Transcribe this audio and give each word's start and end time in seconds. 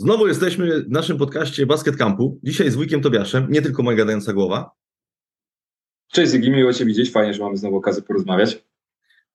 Znowu 0.00 0.26
jesteśmy 0.26 0.82
w 0.82 0.90
naszym 0.90 1.18
podcaście 1.18 1.66
Basket 1.66 1.96
Campu. 1.96 2.40
Dzisiaj 2.42 2.70
z 2.70 2.74
Wujkiem 2.74 3.00
Tobiaszem, 3.00 3.46
nie 3.50 3.62
tylko 3.62 3.82
moja 3.82 3.96
gadająca 3.96 4.32
głowa. 4.32 4.70
Cześć 6.12 6.32
Zygi, 6.32 6.50
miło 6.50 6.72
Cię 6.72 6.84
widzieć. 6.84 7.10
Fajnie, 7.10 7.34
że 7.34 7.42
mamy 7.42 7.56
znowu 7.56 7.76
okazję 7.76 8.02
porozmawiać. 8.02 8.64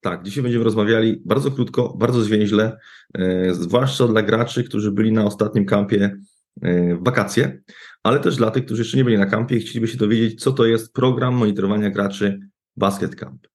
Tak, 0.01 0.23
dzisiaj 0.23 0.43
będziemy 0.43 0.63
rozmawiali 0.63 1.21
bardzo 1.25 1.51
krótko, 1.51 1.93
bardzo 1.97 2.21
zwięźle, 2.21 2.77
e, 3.13 3.53
zwłaszcza 3.53 4.07
dla 4.07 4.21
graczy, 4.21 4.63
którzy 4.63 4.91
byli 4.91 5.11
na 5.11 5.25
ostatnim 5.25 5.65
kampie 5.65 6.17
e, 6.61 6.95
w 6.95 7.03
wakacje, 7.03 7.61
ale 8.03 8.19
też 8.19 8.35
dla 8.35 8.51
tych, 8.51 8.65
którzy 8.65 8.81
jeszcze 8.81 8.97
nie 8.97 9.03
byli 9.03 9.17
na 9.17 9.25
kampie 9.25 9.55
i 9.55 9.59
chcieliby 9.59 9.87
się 9.87 9.97
dowiedzieć, 9.97 10.41
co 10.41 10.51
to 10.51 10.65
jest 10.65 10.93
program 10.93 11.35
monitorowania 11.35 11.89
graczy 11.89 12.39
Basket 12.77 13.15
Camp. 13.15 13.47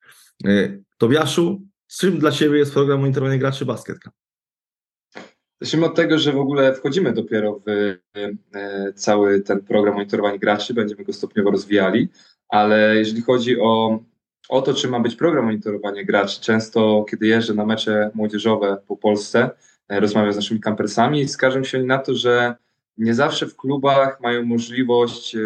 E, 0.46 0.78
Tobiaszu, 0.98 1.62
czym 1.86 2.18
dla 2.18 2.30
Ciebie 2.30 2.58
jest 2.58 2.72
program 2.72 3.00
monitorowania 3.00 3.38
graczy 3.38 3.64
Basket 3.64 3.98
Camp? 3.98 4.14
Zacznijmy 5.60 5.86
od 5.86 5.94
tego, 5.94 6.18
że 6.18 6.32
w 6.32 6.38
ogóle 6.38 6.74
wchodzimy 6.74 7.12
dopiero 7.12 7.60
w 7.66 7.68
e, 8.54 8.92
cały 8.92 9.40
ten 9.40 9.60
program 9.60 9.94
monitorowania 9.94 10.38
graczy, 10.38 10.74
będziemy 10.74 11.04
go 11.04 11.12
stopniowo 11.12 11.50
rozwijali, 11.50 12.08
ale 12.48 12.96
jeżeli 12.96 13.22
chodzi 13.22 13.60
o, 13.60 14.00
o 14.48 14.62
to, 14.62 14.74
czy 14.74 14.88
ma 14.88 15.00
być 15.00 15.16
program 15.16 15.44
monitorowania 15.44 16.04
graczy, 16.04 16.40
często 16.40 17.04
kiedy 17.10 17.26
jeżdżę 17.26 17.54
na 17.54 17.66
mecze 17.66 18.10
młodzieżowe 18.14 18.78
po 18.86 18.96
Polsce, 18.96 19.50
e, 19.88 20.00
rozmawiam 20.00 20.32
z 20.32 20.36
naszymi 20.36 20.60
kampersami 20.60 21.20
i 21.20 21.28
skarżą 21.28 21.64
się 21.64 21.82
na 21.82 21.98
to, 21.98 22.14
że 22.14 22.54
nie 22.98 23.14
zawsze 23.14 23.46
w 23.46 23.56
klubach 23.56 24.20
mają 24.20 24.44
możliwość 24.44 25.34
e, 25.34 25.38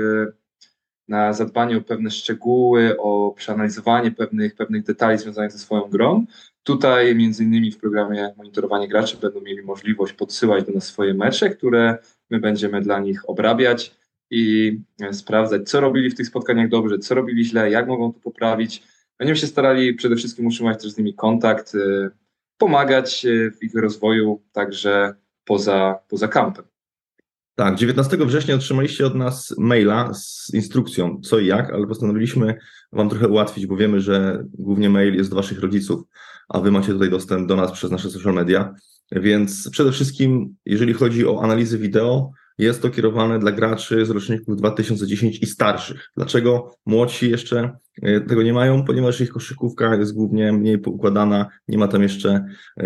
na 1.08 1.32
zadbanie 1.32 1.76
o 1.76 1.80
pewne 1.80 2.10
szczegóły, 2.10 2.96
o 2.98 3.34
przeanalizowanie 3.36 4.10
pewnych, 4.10 4.54
pewnych 4.54 4.82
detali 4.82 5.18
związanych 5.18 5.52
ze 5.52 5.58
swoją 5.58 5.82
grą. 5.82 6.26
Tutaj 6.62 7.14
między 7.14 7.44
innymi 7.44 7.70
w 7.70 7.78
programie 7.78 8.34
monitorowanie 8.36 8.88
graczy 8.88 9.16
będą 9.16 9.40
mieli 9.40 9.62
możliwość 9.62 10.12
podsyłać 10.12 10.64
do 10.64 10.72
nas 10.72 10.84
swoje 10.84 11.14
mecze, 11.14 11.50
które 11.50 11.98
my 12.30 12.40
będziemy 12.40 12.80
dla 12.80 13.00
nich 13.00 13.30
obrabiać 13.30 13.94
i 14.30 14.78
e, 15.00 15.14
sprawdzać, 15.14 15.68
co 15.68 15.80
robili 15.80 16.10
w 16.10 16.14
tych 16.14 16.26
spotkaniach 16.26 16.68
dobrze, 16.68 16.98
co 16.98 17.14
robili 17.14 17.44
źle, 17.44 17.70
jak 17.70 17.88
mogą 17.88 18.12
to 18.12 18.20
poprawić. 18.20 18.82
Będziemy 19.18 19.36
się 19.36 19.46
starali 19.46 19.94
przede 19.94 20.16
wszystkim 20.16 20.46
utrzymać 20.46 20.82
też 20.82 20.92
z 20.92 20.98
nimi 20.98 21.14
kontakt, 21.14 21.74
e, 21.74 22.10
pomagać 22.58 23.26
e, 23.26 23.50
w 23.50 23.62
ich 23.62 23.74
rozwoju 23.74 24.42
także 24.52 25.14
poza, 25.44 25.98
poza 26.08 26.28
kampem. 26.28 26.64
Tak, 27.54 27.74
19 27.74 28.16
września 28.16 28.54
otrzymaliście 28.54 29.06
od 29.06 29.14
nas 29.14 29.54
maila 29.58 30.14
z 30.14 30.54
instrukcją 30.54 31.20
co 31.24 31.38
i 31.38 31.46
jak, 31.46 31.70
ale 31.70 31.86
postanowiliśmy 31.86 32.58
Wam 32.92 33.08
trochę 33.08 33.28
ułatwić, 33.28 33.66
bo 33.66 33.76
wiemy, 33.76 34.00
że 34.00 34.44
głównie 34.58 34.90
mail 34.90 35.14
jest 35.14 35.30
do 35.30 35.36
Waszych 35.36 35.60
rodziców, 35.60 36.02
a 36.48 36.60
Wy 36.60 36.70
macie 36.70 36.92
tutaj 36.92 37.10
dostęp 37.10 37.48
do 37.48 37.56
nas 37.56 37.72
przez 37.72 37.90
nasze 37.90 38.10
social 38.10 38.34
media. 38.34 38.74
Więc 39.12 39.70
przede 39.70 39.92
wszystkim, 39.92 40.56
jeżeli 40.66 40.92
chodzi 40.92 41.26
o 41.26 41.42
analizy 41.42 41.78
wideo, 41.78 42.30
jest 42.58 42.82
to 42.82 42.90
kierowane 42.90 43.38
dla 43.38 43.52
graczy 43.52 44.06
z 44.06 44.10
roczników 44.10 44.56
2010 44.56 45.38
i 45.42 45.46
starszych. 45.46 46.10
Dlaczego 46.16 46.74
młodsi 46.86 47.30
jeszcze 47.30 47.76
e, 48.02 48.20
tego 48.20 48.42
nie 48.42 48.52
mają? 48.52 48.84
Ponieważ 48.84 49.20
ich 49.20 49.30
koszykówka 49.30 49.94
jest 49.94 50.14
głównie 50.14 50.52
mniej 50.52 50.78
poukładana, 50.78 51.46
nie 51.68 51.78
ma 51.78 51.88
tam 51.88 52.02
jeszcze 52.02 52.44
e, 52.76 52.84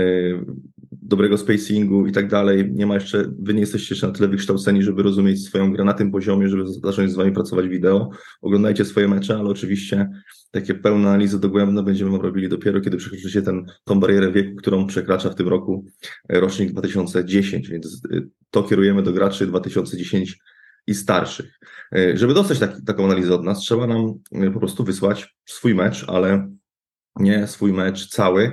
dobrego 1.07 1.39
spacingu 1.39 2.07
i 2.07 2.13
tak 2.13 2.29
dalej. 2.29 2.73
Nie 2.73 2.87
ma 2.87 2.95
jeszcze, 2.95 3.25
wy 3.39 3.55
nie 3.55 3.61
jesteście 3.61 3.95
jeszcze 3.95 4.07
na 4.07 4.13
tyle 4.13 4.29
wykształceni, 4.29 4.83
żeby 4.83 5.03
rozumieć 5.03 5.45
swoją 5.45 5.73
grę 5.73 5.85
na 5.85 5.93
tym 5.93 6.11
poziomie, 6.11 6.49
żeby 6.49 6.65
zacząć 6.67 7.13
z 7.13 7.15
wami 7.15 7.33
pracować 7.33 7.69
wideo. 7.69 8.11
Oglądajcie 8.43 8.85
swoje 8.85 9.09
mecze, 9.09 9.37
ale 9.37 9.49
oczywiście 9.49 10.11
takie 10.51 10.75
pełne 10.75 11.09
analizy 11.09 11.41
dogłębne 11.41 11.83
będziemy 11.83 12.19
robili 12.19 12.49
dopiero, 12.49 12.81
kiedy 12.81 12.97
przekroczycie 12.97 13.43
ten, 13.43 13.67
tą 13.85 14.01
barierę 14.01 14.33
wieku, 14.33 14.57
którą 14.57 14.87
przekracza 14.87 15.31
w 15.31 15.35
tym 15.35 15.49
roku 15.49 15.85
e, 16.29 16.41
rocznik 16.41 16.73
2010, 16.73 17.69
więc 17.69 18.03
e, 18.13 18.21
to 18.51 18.63
kierujemy 18.63 19.03
do 19.03 19.13
graczy 19.13 19.47
2010 19.47 20.39
i 20.87 20.95
starszych. 20.95 21.59
E, 21.97 22.17
żeby 22.17 22.35
dostać 22.35 22.59
taki, 22.59 22.85
taką 22.85 23.05
analizę 23.05 23.35
od 23.35 23.45
nas, 23.45 23.59
trzeba 23.59 23.87
nam 23.87 24.15
po 24.55 24.59
prostu 24.59 24.85
wysłać 24.85 25.37
swój 25.47 25.75
mecz, 25.75 26.05
ale 26.09 26.49
nie 27.17 27.47
swój 27.47 27.73
mecz 27.73 28.09
cały, 28.09 28.53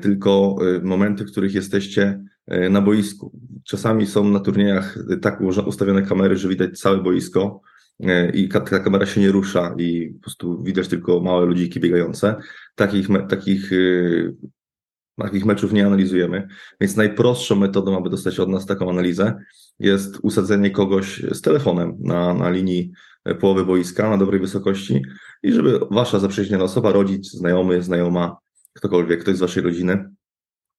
tylko 0.00 0.56
momenty, 0.82 1.24
w 1.24 1.30
których 1.30 1.54
jesteście 1.54 2.24
na 2.70 2.80
boisku. 2.80 3.32
Czasami 3.64 4.06
są 4.06 4.24
na 4.24 4.40
turniejach 4.40 4.98
tak 5.22 5.40
ustawione 5.40 6.02
kamery, 6.02 6.36
że 6.36 6.48
widać 6.48 6.78
całe 6.78 7.02
boisko, 7.02 7.60
E, 8.00 8.30
i 8.30 8.48
ta 8.48 8.60
kamera 8.60 9.06
się 9.06 9.20
nie 9.20 9.32
rusza 9.32 9.74
i 9.78 10.10
po 10.14 10.20
prostu 10.20 10.62
widać 10.62 10.88
tylko 10.88 11.20
małe 11.20 11.46
ludziki 11.46 11.80
biegające. 11.80 12.36
Takich, 12.74 13.08
takich, 13.28 13.70
takich 15.18 15.44
meczów 15.44 15.72
nie 15.72 15.86
analizujemy, 15.86 16.48
więc 16.80 16.96
najprostszą 16.96 17.56
metodą, 17.56 17.98
aby 17.98 18.10
dostać 18.10 18.40
od 18.40 18.48
nas 18.48 18.66
taką 18.66 18.90
analizę, 18.90 19.34
jest 19.78 20.18
usadzenie 20.22 20.70
kogoś 20.70 21.22
z 21.32 21.40
telefonem 21.40 21.96
na, 22.00 22.34
na 22.34 22.50
linii 22.50 22.92
e, 23.24 23.34
połowy 23.34 23.64
boiska 23.64 24.10
na 24.10 24.18
dobrej 24.18 24.40
wysokości 24.40 25.02
i 25.42 25.52
żeby 25.52 25.80
wasza 25.90 26.18
zaprzyjaźniona 26.18 26.64
osoba, 26.64 26.92
rodzic, 26.92 27.30
znajomy, 27.30 27.82
znajoma, 27.82 28.36
ktokolwiek, 28.74 29.20
ktoś 29.20 29.36
z 29.36 29.40
waszej 29.40 29.62
rodziny 29.62 30.10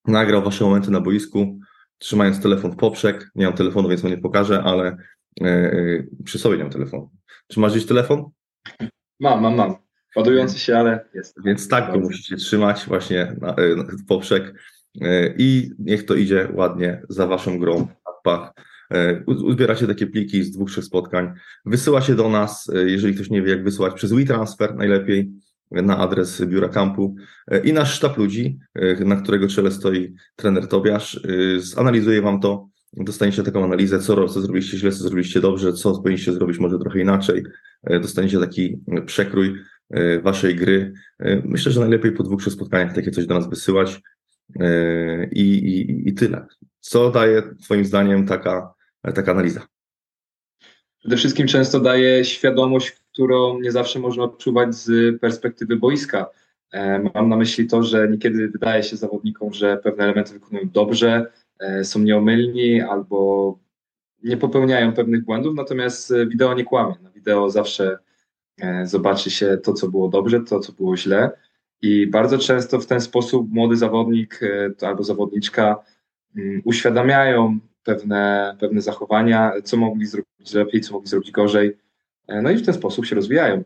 nagrał 0.07 0.43
wasze 0.43 0.65
momenty 0.65 0.91
na 0.91 1.01
boisku, 1.01 1.59
trzymając 1.97 2.41
telefon 2.41 2.71
w 2.71 2.75
poprzek. 2.75 3.31
Nie 3.35 3.45
mam 3.45 3.55
telefonu, 3.55 3.89
więc 3.89 4.01
wam 4.01 4.11
nie 4.11 4.17
pokażę, 4.17 4.63
ale 4.63 4.97
e, 5.41 6.03
przy 6.23 6.39
sobie 6.39 6.57
nie 6.57 6.63
mam 6.63 6.71
telefonu. 6.71 7.11
Czy 7.47 7.59
masz 7.59 7.71
gdzieś 7.71 7.85
telefon? 7.85 8.29
Mam, 9.19 9.41
mam, 9.41 9.55
mam. 9.55 9.75
Ładujący 10.15 10.59
się, 10.59 10.77
ale 10.77 11.05
jest. 11.13 11.43
Więc 11.45 11.67
tak 11.67 11.91
go 11.91 11.99
musicie 11.99 12.35
trzymać 12.35 12.85
właśnie 12.87 13.35
na, 13.41 13.55
e, 13.55 13.75
w 13.75 14.05
poprzek 14.07 14.53
i 15.37 15.71
niech 15.79 16.05
to 16.05 16.15
idzie 16.15 16.49
ładnie 16.53 17.01
za 17.09 17.27
waszą 17.27 17.59
grą 17.59 17.87
pach. 18.23 18.53
Uzbieracie 19.25 19.87
takie 19.87 20.07
pliki 20.07 20.43
z 20.43 20.51
dwóch, 20.51 20.69
trzech 20.69 20.83
spotkań. 20.83 21.33
Wysyła 21.65 22.01
się 22.01 22.15
do 22.15 22.29
nas, 22.29 22.71
jeżeli 22.85 23.15
ktoś 23.15 23.29
nie 23.29 23.41
wie 23.41 23.51
jak 23.51 23.63
wysyłać, 23.63 23.93
przez 23.93 24.13
WeTransfer 24.13 24.75
najlepiej 24.75 25.31
na 25.71 25.97
adres 25.97 26.45
biura 26.45 26.69
kampu 26.69 27.15
i 27.63 27.73
nasz 27.73 27.93
sztab 27.93 28.17
ludzi, 28.17 28.59
na 29.05 29.15
którego 29.15 29.47
czele 29.47 29.71
stoi 29.71 30.15
trener 30.35 30.67
Tobiasz, 30.67 31.19
zanalizuje 31.57 32.21
wam 32.21 32.39
to 32.39 32.69
dostaniecie 33.03 33.43
taką 33.43 33.63
analizę, 33.63 33.99
co, 33.99 34.27
co 34.27 34.41
zrobiliście 34.41 34.77
źle, 34.77 34.91
co 34.91 35.03
zrobiliście 35.03 35.41
dobrze, 35.41 35.73
co 35.73 36.01
powinniście 36.01 36.33
zrobić 36.33 36.59
może 36.59 36.79
trochę 36.79 36.99
inaczej. 36.99 37.43
E, 37.83 37.99
dostaniecie 37.99 38.39
taki 38.39 38.79
e, 38.87 39.01
przekrój 39.01 39.55
e, 39.89 40.19
waszej 40.19 40.55
gry. 40.55 40.93
Myślę, 41.43 41.71
że 41.71 41.79
najlepiej 41.79 42.11
po 42.11 42.23
dwóch, 42.23 42.41
trzech 42.41 42.53
spotkaniach 42.53 42.93
takie 42.93 43.11
coś 43.11 43.25
do 43.25 43.35
nas 43.35 43.49
wysyłać 43.49 44.01
i, 45.31 45.41
i, 45.41 46.09
i 46.09 46.13
tyle. 46.13 46.45
Co 46.79 47.11
daje 47.11 47.41
Twoim 47.63 47.85
zdaniem 47.85 48.25
taka, 48.25 48.73
taka 49.15 49.31
analiza? 49.31 49.61
Przede 51.05 51.17
wszystkim 51.17 51.47
często 51.47 51.79
daje 51.79 52.25
świadomość, 52.25 52.91
którą 52.91 53.59
nie 53.59 53.71
zawsze 53.71 53.99
można 53.99 54.23
odczuwać 54.23 54.75
z 54.75 55.19
perspektywy 55.19 55.75
boiska. 55.75 56.29
Mam 57.13 57.29
na 57.29 57.35
myśli 57.35 57.67
to, 57.67 57.83
że 57.83 58.09
niekiedy 58.09 58.47
wydaje 58.47 58.83
się 58.83 58.97
zawodnikom, 58.97 59.53
że 59.53 59.77
pewne 59.77 60.03
elementy 60.03 60.33
wykonują 60.33 60.69
dobrze, 60.69 61.25
E, 61.59 61.83
są 61.83 61.99
nieomylni 61.99 62.81
albo 62.81 63.59
nie 64.23 64.37
popełniają 64.37 64.93
pewnych 64.93 65.25
błędów, 65.25 65.55
natomiast 65.55 66.11
e, 66.11 66.27
wideo 66.27 66.53
nie 66.53 66.63
kłamie. 66.63 66.95
Na 67.01 67.09
wideo 67.09 67.49
zawsze 67.49 67.97
e, 68.61 68.87
zobaczy 68.87 69.31
się 69.31 69.57
to, 69.57 69.73
co 69.73 69.87
było 69.87 70.07
dobrze, 70.07 70.39
to, 70.39 70.59
co 70.59 70.73
było 70.73 70.97
źle. 70.97 71.31
I 71.81 72.07
bardzo 72.07 72.37
często 72.37 72.79
w 72.79 72.85
ten 72.85 73.01
sposób 73.01 73.49
młody 73.51 73.75
zawodnik 73.75 74.39
albo 74.81 75.03
zawodniczka 75.03 75.83
mm, 76.35 76.61
uświadamiają 76.65 77.59
pewne, 77.85 78.55
pewne 78.59 78.81
zachowania, 78.81 79.51
co 79.63 79.77
mogli 79.77 80.05
zrobić 80.05 80.53
lepiej, 80.53 80.81
co 80.81 80.93
mogli 80.93 81.09
zrobić 81.09 81.31
gorzej. 81.31 81.77
No 82.27 82.51
i 82.51 82.57
w 82.57 82.65
ten 82.65 82.73
sposób 82.73 83.05
się 83.05 83.15
rozwijają. 83.15 83.63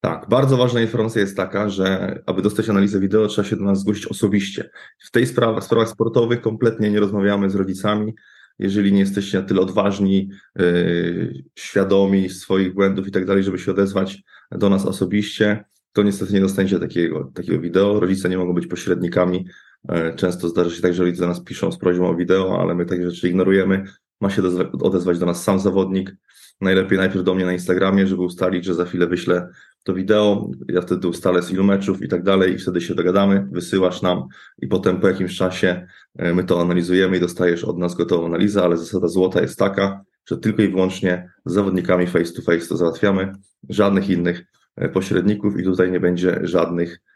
Tak, 0.00 0.28
bardzo 0.28 0.56
ważna 0.56 0.80
informacja 0.80 1.20
jest 1.20 1.36
taka, 1.36 1.68
że 1.68 2.18
aby 2.26 2.42
dostać 2.42 2.68
analizę 2.68 3.00
wideo, 3.00 3.26
trzeba 3.26 3.48
się 3.48 3.56
do 3.56 3.64
nas 3.64 3.80
zgłosić 3.80 4.06
osobiście. 4.06 4.70
W 4.98 5.10
tej 5.10 5.26
sprawie, 5.26 5.60
w 5.60 5.64
sprawach 5.64 5.88
sportowych 5.88 6.40
kompletnie 6.40 6.90
nie 6.90 7.00
rozmawiamy 7.00 7.50
z 7.50 7.54
rodzicami. 7.54 8.14
Jeżeli 8.58 8.92
nie 8.92 9.00
jesteście 9.00 9.40
na 9.40 9.46
tyle 9.46 9.60
odważni, 9.60 10.30
yy, 10.56 11.44
świadomi 11.54 12.30
swoich 12.30 12.74
błędów 12.74 13.08
i 13.08 13.10
tak 13.10 13.24
dalej, 13.24 13.42
żeby 13.42 13.58
się 13.58 13.70
odezwać 13.70 14.22
do 14.50 14.70
nas 14.70 14.86
osobiście, 14.86 15.64
to 15.92 16.02
niestety 16.02 16.32
nie 16.32 16.40
dostaniecie 16.40 16.78
takiego, 16.78 17.30
takiego 17.34 17.60
wideo. 17.60 18.00
Rodzice 18.00 18.28
nie 18.28 18.38
mogą 18.38 18.52
być 18.52 18.66
pośrednikami. 18.66 19.46
Yy, 19.88 20.14
często 20.16 20.48
zdarza 20.48 20.70
się 20.70 20.82
tak, 20.82 20.94
że 20.94 21.04
rodzice 21.04 21.20
do 21.20 21.28
nas 21.28 21.40
piszą 21.40 21.72
z 21.72 21.78
prośbą 21.78 22.08
o 22.08 22.14
wideo, 22.14 22.60
ale 22.60 22.74
my 22.74 22.86
takie 22.86 23.10
rzeczy 23.10 23.28
ignorujemy. 23.28 23.84
Ma 24.20 24.30
się 24.30 24.42
odezwać 24.82 25.18
do 25.18 25.26
nas 25.26 25.42
sam 25.42 25.60
zawodnik. 25.60 26.16
Najlepiej 26.60 26.98
najpierw 26.98 27.24
do 27.24 27.34
mnie 27.34 27.44
na 27.44 27.52
Instagramie, 27.52 28.06
żeby 28.06 28.22
ustalić, 28.22 28.64
że 28.64 28.74
za 28.74 28.84
chwilę 28.84 29.06
wyślę 29.06 29.48
to 29.84 29.94
wideo, 29.94 30.50
ja 30.68 30.80
wtedy 30.80 31.08
ustalę 31.08 31.42
z 31.42 31.50
ilu 31.50 31.64
meczów 31.64 32.02
i 32.02 32.08
tak 32.08 32.22
dalej 32.22 32.54
i 32.54 32.58
wtedy 32.58 32.80
się 32.80 32.94
dogadamy, 32.94 33.48
wysyłasz 33.52 34.02
nam 34.02 34.26
i 34.58 34.66
potem 34.66 35.00
po 35.00 35.08
jakimś 35.08 35.36
czasie 35.36 35.86
e, 36.16 36.34
my 36.34 36.44
to 36.44 36.60
analizujemy 36.60 37.16
i 37.16 37.20
dostajesz 37.20 37.64
od 37.64 37.78
nas 37.78 37.94
gotową 37.94 38.26
analizę, 38.26 38.62
ale 38.62 38.76
zasada 38.76 39.08
złota 39.08 39.40
jest 39.40 39.58
taka, 39.58 40.04
że 40.26 40.38
tylko 40.38 40.62
i 40.62 40.68
wyłącznie 40.68 41.30
z 41.44 41.52
zawodnikami 41.52 42.06
face 42.06 42.32
to 42.32 42.42
face 42.42 42.68
to 42.68 42.76
załatwiamy, 42.76 43.32
żadnych 43.68 44.10
innych 44.10 44.44
e, 44.76 44.88
pośredników 44.88 45.60
i 45.60 45.64
tutaj 45.64 45.90
nie 45.90 46.00
będzie 46.00 46.40
żadnych 46.42 46.92
e, 46.92 47.13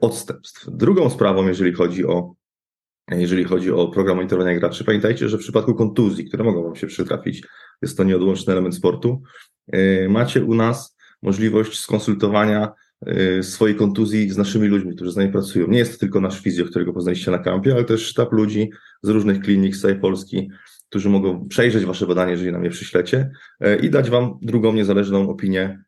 odstępstw. 0.00 0.68
Drugą 0.72 1.10
sprawą, 1.10 1.48
jeżeli 1.48 1.72
chodzi 1.72 2.06
o 2.06 2.34
jeżeli 3.10 3.44
chodzi 3.44 3.70
o 3.70 3.88
program 3.88 4.16
monitorowania 4.16 4.58
graczy. 4.58 4.84
Pamiętajcie, 4.84 5.28
że 5.28 5.36
w 5.38 5.40
przypadku 5.40 5.74
kontuzji, 5.74 6.24
które 6.24 6.44
mogą 6.44 6.62
Wam 6.62 6.76
się 6.76 6.86
przytrafić, 6.86 7.46
jest 7.82 7.96
to 7.96 8.04
nieodłączny 8.04 8.52
element 8.52 8.74
sportu, 8.74 9.22
macie 10.08 10.44
u 10.44 10.54
nas 10.54 10.96
możliwość 11.22 11.78
skonsultowania 11.78 12.72
swojej 13.42 13.76
kontuzji 13.76 14.30
z 14.30 14.36
naszymi 14.36 14.68
ludźmi, 14.68 14.94
którzy 14.94 15.12
z 15.12 15.16
nami 15.16 15.32
pracują. 15.32 15.68
Nie 15.68 15.78
jest 15.78 15.92
to 15.92 15.98
tylko 15.98 16.20
nasz 16.20 16.40
fizjo, 16.40 16.64
którego 16.64 16.92
poznaliście 16.92 17.30
na 17.30 17.38
kampie, 17.38 17.72
ale 17.72 17.84
też 17.84 18.06
sztab 18.06 18.32
ludzi 18.32 18.70
z 19.02 19.08
różnych 19.08 19.40
klinik 19.40 19.76
z 19.76 19.80
całej 19.80 20.00
Polski, 20.00 20.50
którzy 20.88 21.08
mogą 21.08 21.48
przejrzeć 21.48 21.84
Wasze 21.84 22.06
badanie, 22.06 22.30
jeżeli 22.30 22.52
nam 22.52 22.64
je 22.64 22.70
przyślecie 22.70 23.30
i 23.82 23.90
dać 23.90 24.10
Wam 24.10 24.38
drugą, 24.42 24.72
niezależną 24.72 25.30
opinię 25.30 25.82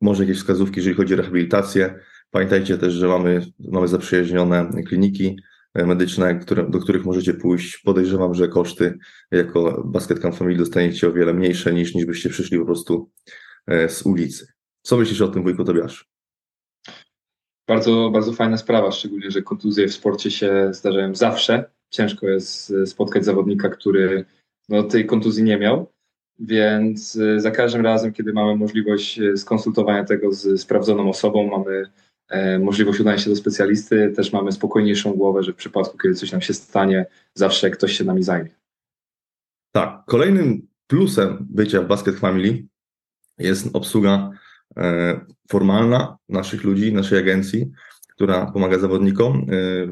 może 0.00 0.22
jakieś 0.22 0.38
wskazówki, 0.38 0.76
jeżeli 0.76 0.96
chodzi 0.96 1.14
o 1.14 1.16
rehabilitację. 1.16 2.00
Pamiętajcie 2.30 2.78
też, 2.78 2.92
że 2.92 3.08
mamy, 3.08 3.46
mamy 3.58 3.88
zaprzyjaźnione 3.88 4.70
kliniki 4.86 5.36
e, 5.74 5.86
medyczne, 5.86 6.34
które, 6.34 6.70
do 6.70 6.78
których 6.80 7.04
możecie 7.04 7.34
pójść. 7.34 7.78
Podejrzewam, 7.78 8.34
że 8.34 8.48
koszty 8.48 8.98
jako 9.30 9.82
Basket 9.84 10.20
Camp 10.20 10.36
Family 10.36 10.58
dostaniecie 10.58 11.08
o 11.08 11.12
wiele 11.12 11.34
mniejsze 11.34 11.74
niż, 11.74 11.94
niż 11.94 12.06
byście 12.06 12.28
przyszli 12.28 12.58
po 12.58 12.64
prostu 12.64 13.10
e, 13.66 13.88
z 13.88 14.02
ulicy. 14.06 14.46
Co 14.82 14.96
myślisz 14.96 15.20
o 15.20 15.28
tym, 15.28 15.42
wujku 15.42 15.64
Tobiasz? 15.64 16.08
Bardzo, 17.68 18.10
bardzo 18.10 18.32
fajna 18.32 18.56
sprawa, 18.56 18.92
szczególnie, 18.92 19.30
że 19.30 19.42
kontuzje 19.42 19.88
w 19.88 19.94
sporcie 19.94 20.30
się 20.30 20.68
zdarzają 20.70 21.14
zawsze. 21.14 21.70
Ciężko 21.90 22.28
jest 22.28 22.70
e, 22.70 22.86
spotkać 22.86 23.24
zawodnika, 23.24 23.68
który 23.68 24.24
no, 24.68 24.82
tej 24.82 25.06
kontuzji 25.06 25.42
nie 25.44 25.58
miał. 25.58 25.92
Więc 26.38 27.16
y, 27.16 27.40
za 27.40 27.50
każdym 27.50 27.82
razem, 27.82 28.12
kiedy 28.12 28.32
mamy 28.32 28.56
możliwość 28.56 29.18
y, 29.18 29.36
skonsultowania 29.36 30.04
tego 30.04 30.32
z 30.32 30.60
sprawdzoną 30.60 31.08
osobą, 31.08 31.50
mamy 31.50 31.84
e, 32.28 32.58
możliwość 32.58 33.00
udania 33.00 33.18
się 33.18 33.30
do 33.30 33.36
specjalisty, 33.36 34.12
też 34.16 34.32
mamy 34.32 34.52
spokojniejszą 34.52 35.12
głowę, 35.12 35.42
że 35.42 35.52
w 35.52 35.56
przypadku, 35.56 35.98
kiedy 35.98 36.14
coś 36.14 36.32
nam 36.32 36.40
się 36.40 36.54
stanie, 36.54 37.06
zawsze 37.34 37.70
ktoś 37.70 37.92
się 37.92 38.04
nami 38.04 38.22
zajmie. 38.22 38.50
Tak. 39.72 40.02
Kolejnym 40.06 40.66
plusem 40.86 41.46
bycia 41.50 41.82
w 41.82 41.86
Basket 41.86 42.18
Family 42.18 42.66
jest 43.38 43.68
obsługa 43.72 44.30
e, 44.76 45.20
formalna 45.50 46.16
naszych 46.28 46.64
ludzi, 46.64 46.92
naszej 46.92 47.18
agencji, 47.18 47.70
która 48.08 48.46
pomaga 48.46 48.78
zawodnikom 48.78 49.36
e, 49.36 49.46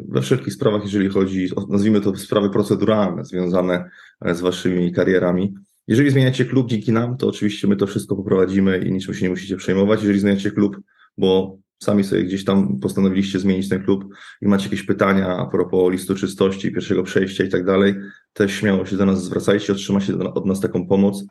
we 0.09 0.23
wszelkich 0.23 0.55
sprawach, 0.55 0.83
jeżeli 0.83 1.09
chodzi, 1.09 1.49
nazwijmy 1.69 2.01
to 2.01 2.17
sprawy 2.17 2.51
proceduralne 2.51 3.25
związane 3.25 3.91
z 4.21 4.41
waszymi 4.41 4.93
karierami. 4.93 5.55
Jeżeli 5.88 6.11
zmieniacie 6.11 6.44
klub 6.44 6.69
dzięki 6.69 6.93
nam, 6.93 7.17
to 7.17 7.29
oczywiście 7.29 7.69
my 7.69 7.77
to 7.77 7.87
wszystko 7.87 8.17
poprowadzimy 8.17 8.79
i 8.79 8.93
niczym 8.93 9.15
się 9.15 9.23
nie 9.23 9.31
musicie 9.31 9.56
przejmować. 9.56 10.00
Jeżeli 10.00 10.21
zmieniacie 10.21 10.50
klub, 10.50 10.81
bo 11.19 11.59
sami 11.79 12.05
sobie 12.05 12.25
gdzieś 12.25 12.44
tam 12.44 12.81
postanowiliście 12.81 13.38
zmienić 13.38 13.69
ten 13.69 13.85
klub 13.85 14.05
i 14.43 14.49
macie 14.49 14.65
jakieś 14.65 14.83
pytania 14.83 15.37
a 15.37 15.47
propos 15.47 15.93
listu 15.93 16.15
czystości, 16.15 16.73
pierwszego 16.73 17.03
przejścia 17.03 17.44
i 17.44 17.49
tak 17.49 17.65
dalej, 17.65 17.94
też 18.33 18.53
śmiało 18.53 18.87
się 18.87 18.97
do 18.97 19.06
nas 19.06 19.25
zwracajcie, 19.25 19.73
otrzymacie 19.73 20.19
od 20.19 20.47
nas 20.47 20.61
taką 20.61 20.87
pomoc. 20.87 21.25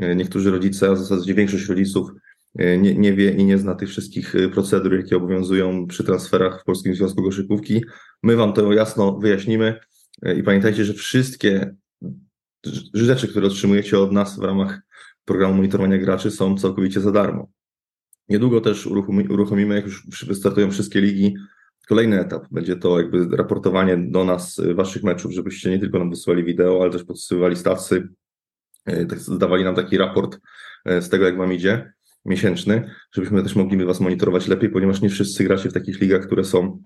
E, 0.00 0.16
niektórzy 0.16 0.50
rodzice, 0.50 0.90
a 0.90 0.94
w 0.94 0.98
zasadzie 0.98 1.34
większość 1.34 1.68
rodziców 1.68 2.10
e, 2.58 2.78
nie, 2.78 2.94
nie 2.94 3.12
wie 3.12 3.30
i 3.30 3.44
nie 3.44 3.58
zna 3.58 3.74
tych 3.74 3.88
wszystkich 3.88 4.34
e, 4.34 4.48
procedur, 4.48 4.96
jakie 4.96 5.16
obowiązują 5.16 5.86
przy 5.86 6.04
transferach 6.04 6.62
w 6.62 6.64
Polskim 6.64 6.94
Związku 6.94 7.22
Koszykówki. 7.22 7.84
My 8.22 8.36
Wam 8.36 8.52
to 8.52 8.72
jasno 8.72 9.18
wyjaśnimy 9.18 9.80
i 10.36 10.42
pamiętajcie, 10.42 10.84
że 10.84 10.94
wszystkie 10.94 11.74
rzeczy, 12.94 13.28
które 13.28 13.46
otrzymujecie 13.46 13.98
od 13.98 14.12
nas 14.12 14.38
w 14.38 14.42
ramach 14.42 14.80
programu 15.24 15.54
monitorowania 15.54 15.98
graczy 15.98 16.30
są 16.30 16.58
całkowicie 16.58 17.00
za 17.00 17.12
darmo. 17.12 17.48
Niedługo 18.28 18.60
też 18.60 18.86
uruchomimy, 19.28 19.74
jak 19.74 19.84
już 19.84 20.24
wystartują 20.26 20.70
wszystkie 20.70 21.00
ligi, 21.00 21.34
kolejny 21.88 22.20
etap. 22.20 22.46
Będzie 22.50 22.76
to 22.76 23.00
jakby 23.00 23.36
raportowanie 23.36 23.96
do 23.96 24.24
nas 24.24 24.60
waszych 24.74 25.02
meczów, 25.02 25.32
żebyście 25.32 25.70
nie 25.70 25.78
tylko 25.78 25.98
nam 25.98 26.10
wysyłali 26.10 26.44
wideo, 26.44 26.82
ale 26.82 26.90
też 26.90 27.04
podsyłali 27.04 27.56
stawcy, 27.56 28.08
e, 28.84 29.06
tak 29.06 29.18
zdawali 29.18 29.64
nam 29.64 29.74
taki 29.74 29.98
raport 29.98 30.40
e, 30.84 31.02
z 31.02 31.08
tego, 31.08 31.24
jak 31.24 31.36
wam 31.36 31.52
idzie, 31.52 31.92
miesięczny, 32.24 32.90
żebyśmy 33.12 33.42
też 33.42 33.56
mogli 33.56 33.84
was 33.84 34.00
monitorować 34.00 34.48
lepiej, 34.48 34.70
ponieważ 34.70 35.00
nie 35.00 35.08
wszyscy 35.08 35.44
gracie 35.44 35.68
w 35.68 35.72
takich 35.72 36.00
ligach, 36.00 36.26
które 36.26 36.44
są 36.44 36.82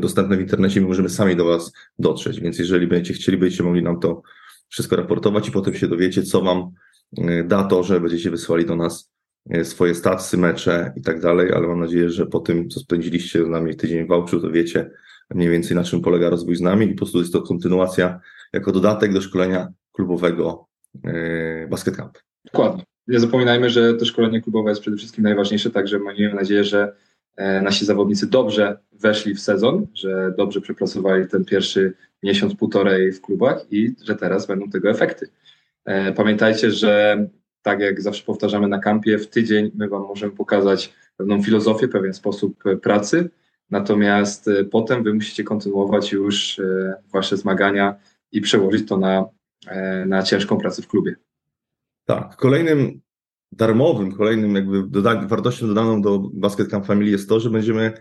dostępne 0.00 0.36
w 0.36 0.40
internecie, 0.40 0.80
my 0.80 0.86
możemy 0.86 1.08
sami 1.08 1.36
do 1.36 1.44
was 1.44 1.72
dotrzeć, 1.98 2.40
więc 2.40 2.58
jeżeli 2.58 2.86
będziecie 2.86 3.14
chcieli, 3.14 3.38
będziecie 3.38 3.62
mogli 3.62 3.82
nam 3.82 4.00
to 4.00 4.22
wszystko 4.74 4.96
raportować 4.96 5.48
i 5.48 5.52
potem 5.52 5.74
się 5.74 5.88
dowiecie, 5.88 6.22
co 6.22 6.42
wam 6.42 6.70
e, 7.18 7.44
da 7.44 7.64
to, 7.64 7.82
że 7.82 8.00
będziecie 8.00 8.30
wysłali 8.30 8.66
do 8.66 8.76
nas 8.76 9.12
e, 9.50 9.64
swoje 9.64 9.94
statsy, 9.94 10.36
mecze 10.36 10.92
i 10.96 11.02
tak 11.02 11.20
dalej, 11.20 11.52
ale 11.52 11.66
mam 11.66 11.80
nadzieję, 11.80 12.10
że 12.10 12.26
po 12.26 12.40
tym, 12.40 12.68
co 12.68 12.80
spędziliście 12.80 13.44
z 13.44 13.48
nami 13.48 13.76
tydzień 13.76 14.04
w 14.04 14.08
Wałczu, 14.08 14.40
to 14.40 14.50
wiecie 14.50 14.90
mniej 15.30 15.48
więcej 15.48 15.76
na 15.76 15.84
czym 15.84 16.00
polega 16.00 16.30
rozwój 16.30 16.56
z 16.56 16.60
nami 16.60 16.86
i 16.86 16.90
po 16.90 16.96
prostu 16.96 17.18
jest 17.18 17.32
to 17.32 17.42
kontynuacja 17.42 18.20
jako 18.52 18.72
dodatek 18.72 19.12
do 19.12 19.20
szkolenia 19.20 19.68
klubowego 19.92 20.66
e, 21.04 21.68
Basket 21.68 21.96
Camp. 21.96 22.18
Dokładnie. 22.44 22.84
Nie 23.06 23.20
zapominajmy, 23.20 23.70
że 23.70 23.94
to 23.94 24.04
szkolenie 24.04 24.42
klubowe 24.42 24.70
jest 24.70 24.80
przede 24.80 24.96
wszystkim 24.96 25.24
najważniejsze, 25.24 25.70
także 25.70 25.98
mamy 25.98 26.34
nadzieję, 26.34 26.64
że 26.64 26.96
nasi 27.36 27.84
zawodnicy 27.84 28.26
dobrze 28.26 28.78
weszli 28.92 29.34
w 29.34 29.40
sezon, 29.40 29.86
że 29.94 30.34
dobrze 30.36 30.60
przepracowali 30.60 31.28
ten 31.28 31.44
pierwszy 31.44 31.94
miesiąc, 32.22 32.54
półtorej 32.54 33.12
w 33.12 33.20
klubach 33.20 33.66
i 33.70 33.94
że 34.04 34.16
teraz 34.16 34.46
będą 34.46 34.70
tego 34.70 34.90
efekty. 34.90 35.28
E, 35.84 36.12
pamiętajcie, 36.12 36.70
że 36.70 37.26
tak 37.62 37.80
jak 37.80 38.02
zawsze 38.02 38.24
powtarzamy 38.24 38.68
na 38.68 38.78
kampie, 38.78 39.18
w 39.18 39.26
tydzień 39.26 39.70
my 39.74 39.88
Wam 39.88 40.02
możemy 40.02 40.32
pokazać 40.32 40.94
pewną 41.16 41.42
filozofię, 41.42 41.88
pewien 41.88 42.14
sposób 42.14 42.64
pracy, 42.82 43.30
natomiast 43.70 44.48
e, 44.48 44.64
potem 44.64 45.02
Wy 45.02 45.14
musicie 45.14 45.44
kontynuować 45.44 46.12
już 46.12 46.58
e, 46.58 46.94
Wasze 47.12 47.36
zmagania 47.36 47.94
i 48.32 48.40
przełożyć 48.40 48.88
to 48.88 48.96
na, 48.96 49.24
na 50.06 50.22
ciężką 50.22 50.58
pracę 50.58 50.82
w 50.82 50.88
klubie. 50.88 51.14
Tak, 52.04 52.36
kolejnym 52.36 53.00
darmowym, 53.56 54.12
kolejnym 54.12 54.54
jakby 54.54 54.82
doda 54.88 55.26
wartością 55.26 55.66
dodaną 55.66 56.02
do 56.02 56.18
Basket 56.34 56.68
Camp 56.68 56.86
Family 56.86 57.10
jest 57.10 57.28
to, 57.28 57.40
że 57.40 57.50
będziemy 57.50 57.92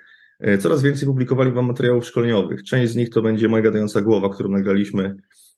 E, 0.43 0.57
coraz 0.57 0.81
więcej 0.81 1.07
publikowali 1.07 1.51
Wam 1.51 1.65
materiałów 1.65 2.05
szkoleniowych. 2.05 2.63
Część 2.63 2.91
z 2.91 2.95
nich 2.95 3.09
to 3.09 3.21
będzie 3.21 3.49
moja 3.49 3.63
gadająca 3.63 4.01
głowa, 4.01 4.29
którą 4.29 4.49
nagraliśmy 4.49 5.15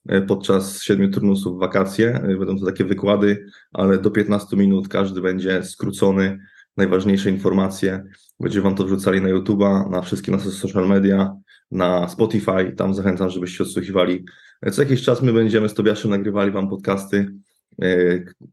e, 0.08 0.22
podczas 0.22 0.82
siedmiu 0.82 1.10
turnusów 1.10 1.56
w 1.56 1.60
wakacje. 1.60 2.14
E, 2.14 2.36
będą 2.36 2.58
to 2.58 2.66
takie 2.66 2.84
wykłady, 2.84 3.46
ale 3.72 3.98
do 3.98 4.10
15 4.10 4.56
minut 4.56 4.88
każdy 4.88 5.20
będzie 5.20 5.62
skrócony. 5.62 6.38
Najważniejsze 6.76 7.30
informacje. 7.30 8.04
Będziemy 8.40 8.64
Wam 8.64 8.74
to 8.74 8.84
wrzucali 8.84 9.20
na 9.20 9.28
YouTube'a, 9.28 9.90
na 9.90 10.02
wszystkie 10.02 10.32
nasze 10.32 10.50
social 10.50 10.88
media, 10.88 11.36
na 11.70 12.08
Spotify. 12.08 12.72
Tam 12.76 12.94
zachęcam, 12.94 13.30
żebyście 13.30 13.64
odsłuchiwali. 13.64 14.24
Co 14.72 14.82
jakiś 14.82 15.02
czas 15.02 15.22
my 15.22 15.32
będziemy 15.32 15.68
z 15.68 15.74
Tobiaszem 15.74 16.10
nagrywali 16.10 16.50
Wam 16.50 16.68
podcasty 16.68 17.32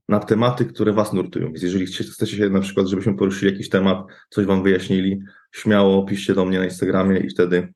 na 0.09 0.19
tematy, 0.19 0.65
które 0.65 0.93
Was 0.93 1.13
nurtują. 1.13 1.47
Więc 1.47 1.61
jeżeli 1.61 1.85
chcecie 1.85 2.37
się 2.37 2.49
na 2.49 2.59
przykład, 2.59 2.87
żebyśmy 2.87 3.15
poruszyli 3.15 3.51
jakiś 3.51 3.69
temat, 3.69 4.05
coś 4.29 4.45
Wam 4.45 4.63
wyjaśnili, 4.63 5.21
śmiało 5.51 6.05
piszcie 6.05 6.33
do 6.33 6.45
mnie 6.45 6.59
na 6.59 6.65
Instagramie 6.65 7.17
i 7.19 7.29
wtedy 7.29 7.73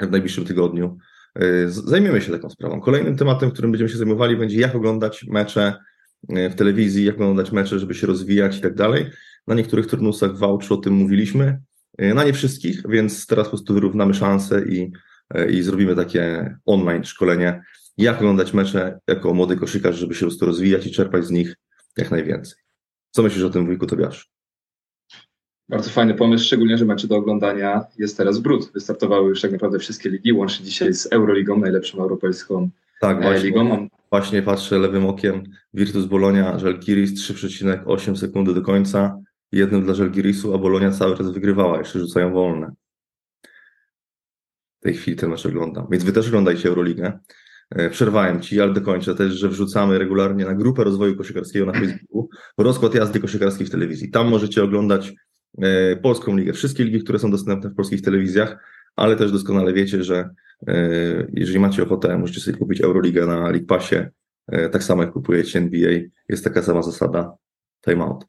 w 0.00 0.10
najbliższym 0.10 0.44
tygodniu 0.44 0.98
y, 1.42 1.70
zajmiemy 1.70 2.20
się 2.20 2.32
taką 2.32 2.50
sprawą. 2.50 2.80
Kolejnym 2.80 3.16
tematem, 3.16 3.50
którym 3.50 3.72
będziemy 3.72 3.90
się 3.90 3.98
zajmowali, 3.98 4.36
będzie 4.36 4.60
jak 4.60 4.74
oglądać 4.74 5.24
mecze 5.24 5.74
y, 6.36 6.50
w 6.50 6.54
telewizji, 6.54 7.04
jak 7.04 7.14
oglądać 7.14 7.52
mecze, 7.52 7.78
żeby 7.78 7.94
się 7.94 8.06
rozwijać 8.06 8.58
i 8.58 8.60
tak 8.60 8.74
dalej. 8.74 9.06
Na 9.46 9.54
niektórych 9.54 9.86
turnusach 9.86 10.36
w 10.36 10.42
o 10.42 10.76
tym 10.76 10.94
mówiliśmy, 10.94 11.60
na 11.98 12.24
nie 12.24 12.32
wszystkich, 12.32 12.82
więc 12.88 13.26
teraz 13.26 13.46
po 13.46 13.50
prostu 13.50 13.74
wyrównamy 13.74 14.14
szanse 14.14 14.64
i, 14.68 14.92
i 15.50 15.62
zrobimy 15.62 15.96
takie 15.96 16.54
online 16.66 17.04
szkolenie, 17.04 17.62
jak 17.98 18.18
oglądać 18.18 18.54
mecze 18.54 19.00
jako 19.08 19.34
młody 19.34 19.56
koszykarz, 19.56 19.96
żeby 19.96 20.14
się 20.14 20.20
po 20.20 20.26
prostu 20.26 20.46
rozwijać 20.46 20.86
i 20.86 20.90
czerpać 20.90 21.24
z 21.24 21.30
nich 21.30 21.56
jak 21.96 22.10
najwięcej. 22.10 22.58
Co 23.10 23.22
myślisz 23.22 23.44
o 23.44 23.50
tym, 23.50 23.66
wujku 23.66 23.86
Tobiasz? 23.86 24.28
Bardzo 25.68 25.90
fajny 25.90 26.14
pomysł, 26.14 26.44
szczególnie, 26.44 26.78
że 26.78 26.84
mecze 26.84 27.08
do 27.08 27.16
oglądania 27.16 27.84
jest 27.98 28.16
teraz 28.16 28.38
brud. 28.38 28.72
Wystartowały 28.74 29.28
już 29.28 29.40
tak 29.40 29.52
naprawdę 29.52 29.78
wszystkie 29.78 30.10
ligi, 30.10 30.32
łącznie 30.32 30.64
dzisiaj 30.64 30.94
z 30.94 31.06
Euroligą, 31.06 31.58
najlepszą 31.58 31.98
europejską 31.98 32.70
tak, 33.02 33.18
e, 33.18 33.22
właśnie, 33.22 33.44
ligą. 33.44 33.88
Właśnie 34.10 34.42
patrzę 34.42 34.78
lewym 34.78 35.06
okiem. 35.06 35.42
Virtus 35.74 36.04
Bolonia, 36.04 36.58
Żalgiris 36.58 37.12
3,8 37.12 38.16
sekundy 38.16 38.54
do 38.54 38.62
końca. 38.62 39.18
Jednym 39.52 39.84
dla 39.84 39.94
Żalgirisu, 39.94 40.54
a 40.54 40.58
Bolonia 40.58 40.90
cały 40.90 41.16
czas 41.16 41.30
wygrywała, 41.30 41.78
jeszcze 41.78 41.98
rzucają 41.98 42.32
wolne. 42.32 42.72
W 44.80 44.82
tej 44.82 44.94
chwili 44.94 45.16
ten 45.16 45.30
mecz 45.30 45.46
oglądam. 45.46 45.86
Więc 45.90 46.04
wy 46.04 46.12
też 46.12 46.28
oglądajcie 46.28 46.68
Euroligę. 46.68 47.18
E, 47.74 47.90
przerwałem 47.90 48.40
ci, 48.40 48.60
ale 48.60 48.72
dokończę 48.72 49.14
też, 49.14 49.32
że 49.32 49.48
wrzucamy 49.48 49.98
regularnie 49.98 50.44
na 50.44 50.54
grupę 50.54 50.84
rozwoju 50.84 51.16
koszykarskiego 51.16 51.66
na 51.66 51.72
Facebooku 51.72 52.28
rozkład 52.58 52.94
jazdy 52.94 53.20
koszykarskiej 53.20 53.66
w 53.66 53.70
telewizji. 53.70 54.10
Tam 54.10 54.28
możecie 54.28 54.64
oglądać 54.64 55.12
E, 55.58 55.96
polską 55.96 56.36
ligę, 56.36 56.52
wszystkie 56.52 56.84
ligi, 56.84 57.00
które 57.00 57.18
są 57.18 57.30
dostępne 57.30 57.70
w 57.70 57.74
polskich 57.74 58.02
telewizjach, 58.02 58.56
ale 58.96 59.16
też 59.16 59.32
doskonale 59.32 59.72
wiecie, 59.72 60.04
że 60.04 60.30
e, 60.68 60.74
jeżeli 61.32 61.58
macie 61.58 61.82
ochotę, 61.82 62.18
możecie 62.18 62.40
sobie 62.40 62.58
kupić 62.58 62.80
Euroligę 62.80 63.26
na 63.26 63.50
League 63.50 63.66
Passie, 63.66 63.96
tak 64.72 64.84
samo 64.84 65.02
jak 65.02 65.12
kupujecie 65.12 65.58
NBA, 65.58 65.90
jest 66.28 66.44
taka 66.44 66.62
sama 66.62 66.82
zasada 66.82 67.36
timeout. 67.84 68.24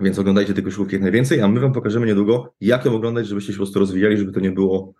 Więc 0.00 0.18
oglądajcie 0.18 0.54
tych 0.54 0.64
koszykówki 0.64 0.94
jak 0.94 1.02
najwięcej, 1.02 1.40
a 1.40 1.48
my 1.48 1.60
wam 1.60 1.72
pokażemy 1.72 2.06
niedługo, 2.06 2.54
jak 2.60 2.84
ją 2.84 2.94
oglądać, 2.94 3.26
żebyście 3.26 3.52
się 3.52 3.56
po 3.56 3.58
prostu 3.58 3.78
rozwijali, 3.78 4.16
żeby 4.16 4.32
to 4.32 4.40
nie 4.40 4.50
było 4.50 4.94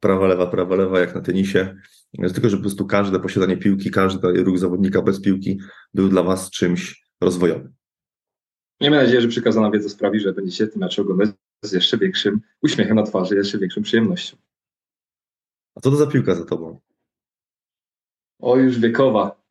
prawa, 0.00 0.26
lewa, 0.26 0.46
prawa, 0.46 0.76
lewa, 0.76 1.00
jak 1.00 1.14
na 1.14 1.20
tenisie. 1.20 1.76
Tylko, 2.12 2.48
żeby 2.48 2.56
po 2.56 2.60
prostu 2.60 2.86
każde 2.86 3.20
posiadanie 3.20 3.56
piłki, 3.56 3.90
każdy 3.90 4.44
ruch 4.44 4.58
zawodnika 4.58 5.02
bez 5.02 5.20
piłki 5.20 5.60
był 5.94 6.08
dla 6.08 6.22
was 6.22 6.50
czymś 6.50 7.06
rozwojowym. 7.20 7.74
Miejmy 8.80 8.96
nadzieję, 8.96 9.20
że 9.20 9.28
przekazana 9.28 9.70
wiedza 9.70 9.88
sprawi, 9.88 10.20
że 10.20 10.32
będziecie 10.32 10.66
ten 10.66 10.80
mecz 10.80 10.98
oglądać 10.98 11.30
z 11.62 11.72
jeszcze 11.72 11.98
większym 11.98 12.40
uśmiechem 12.62 12.96
na 12.96 13.02
twarzy, 13.02 13.34
jeszcze 13.34 13.58
większą 13.58 13.82
przyjemnością. 13.82 14.36
A 15.74 15.80
co 15.80 15.90
to 15.90 15.96
za 15.96 16.06
piłka 16.06 16.34
za 16.34 16.44
tobą? 16.44 16.80
O, 18.40 18.56
już 18.56 18.78
wiekowa. 18.78 19.42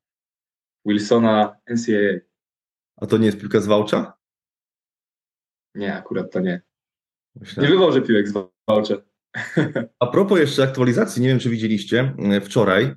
Wilsona 0.86 1.58
NCAA. 1.70 2.20
A 2.96 3.06
to 3.06 3.18
nie 3.18 3.26
jest 3.26 3.40
piłka 3.40 3.60
z 3.60 3.68
Wałcza? 3.68 4.18
Nie, 5.76 5.96
akurat 5.96 6.32
to 6.32 6.40
nie. 6.40 6.62
Myślałem. 7.36 7.72
Nie 7.72 7.78
wywożę 7.78 8.02
piłek 8.02 8.28
z 8.28 8.34
Wałcza. 8.68 8.96
A 10.00 10.08
propos 10.08 10.40
jeszcze 10.40 10.64
aktualizacji, 10.64 11.22
nie 11.22 11.28
wiem 11.28 11.40
czy 11.40 11.50
widzieliście, 11.50 12.14
e, 12.20 12.42
wczoraj, 12.42 12.94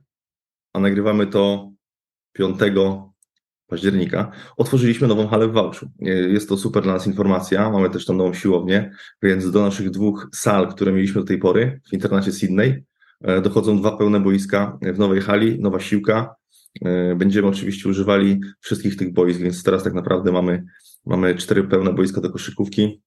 a 0.73 0.81
nagrywamy 0.81 1.27
to 1.27 1.73
5 2.33 2.59
października, 3.67 4.31
otworzyliśmy 4.57 5.09
nową 5.09 5.29
halę 5.29 5.49
w 5.49 5.53
Wałczu. 5.53 5.91
E, 6.03 6.09
jest 6.09 6.49
to 6.49 6.57
super 6.57 6.83
dla 6.83 6.93
nas 6.93 7.07
informacja, 7.07 7.71
mamy 7.71 7.91
też 7.91 8.07
tam 8.07 8.17
nową 8.17 8.35
siłownię, 8.35 8.91
więc 9.23 9.51
do 9.51 9.63
naszych 9.63 9.91
dwóch 9.91 10.29
sal, 10.35 10.69
które 10.69 10.93
mieliśmy 10.93 11.21
do 11.21 11.27
tej 11.27 11.39
pory 11.39 11.81
w 11.91 11.93
internacie 11.93 12.33
Sydney, 12.33 12.85
e, 13.21 13.41
dochodzą 13.41 13.79
dwa 13.79 13.97
pełne 13.97 14.21
boiska 14.21 14.79
w 14.83 14.99
nowej 14.99 15.21
hali, 15.21 15.61
nowa 15.61 15.81
siłka. 15.81 16.35
Będziemy 17.17 17.49
oczywiście 17.49 17.89
używali 17.89 18.41
wszystkich 18.61 18.97
tych 18.97 19.13
boisk, 19.13 19.41
więc 19.41 19.63
teraz 19.63 19.85
tak 19.85 19.95
naprawdę 19.95 20.33
mamy, 20.33 20.65
mamy 21.07 21.35
cztery 21.35 21.65
pełne 21.65 21.93
boiska 21.93 22.21
do 22.21 22.31
koszykówki, 22.31 23.03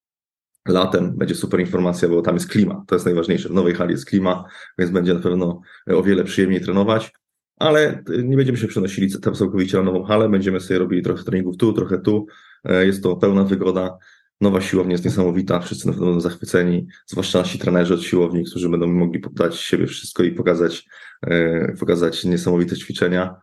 Latem 0.67 1.17
będzie 1.17 1.35
super 1.35 1.59
informacja, 1.59 2.09
bo 2.09 2.21
tam 2.21 2.35
jest 2.35 2.49
klima. 2.49 2.83
To 2.87 2.95
jest 2.95 3.05
najważniejsze. 3.05 3.49
W 3.49 3.53
nowej 3.53 3.73
hali 3.73 3.91
jest 3.91 4.05
klima, 4.05 4.45
więc 4.77 4.91
będzie 4.91 5.13
na 5.13 5.19
pewno 5.19 5.61
o 5.87 6.03
wiele 6.03 6.23
przyjemniej 6.23 6.61
trenować. 6.61 7.11
Ale 7.57 8.03
nie 8.23 8.37
będziemy 8.37 8.57
się 8.57 8.67
przenosili 8.67 9.19
tam 9.19 9.33
całkowicie 9.33 9.77
na 9.77 9.83
nową 9.83 10.03
halę. 10.03 10.29
Będziemy 10.29 10.59
sobie 10.59 10.79
robili 10.79 11.01
trochę 11.01 11.23
treningów 11.23 11.57
tu, 11.57 11.73
trochę 11.73 11.99
tu. 11.99 12.25
E, 12.63 12.85
jest 12.85 13.03
to 13.03 13.15
pełna 13.15 13.43
wygoda. 13.43 13.97
Nowa 14.41 14.61
siłownia 14.61 14.91
jest 14.91 15.05
niesamowita. 15.05 15.59
Wszyscy 15.59 15.87
na 15.87 15.93
pewno 15.93 16.07
będą 16.07 16.21
zachwyceni, 16.21 16.87
zwłaszcza 17.05 17.39
nasi 17.39 17.59
trenerzy 17.59 17.93
od 17.93 18.03
siłowni, 18.03 18.45
którzy 18.45 18.69
będą 18.69 18.87
mogli 18.87 19.19
poddać 19.19 19.59
siebie 19.59 19.87
wszystko 19.87 20.23
i 20.23 20.31
pokazać, 20.31 20.85
e, 21.21 21.75
pokazać 21.79 22.23
niesamowite 22.23 22.75
ćwiczenia. 22.77 23.35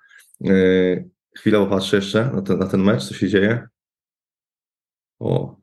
E, 0.45 0.51
chwilę 1.37 1.59
popatrzę 1.59 1.97
jeszcze 1.97 2.31
na 2.35 2.43
ten, 2.43 2.59
na 2.59 2.67
ten 2.67 2.83
mecz, 2.83 3.05
co 3.05 3.15
się 3.15 3.29
dzieje. 3.29 3.69
O, 5.19 5.58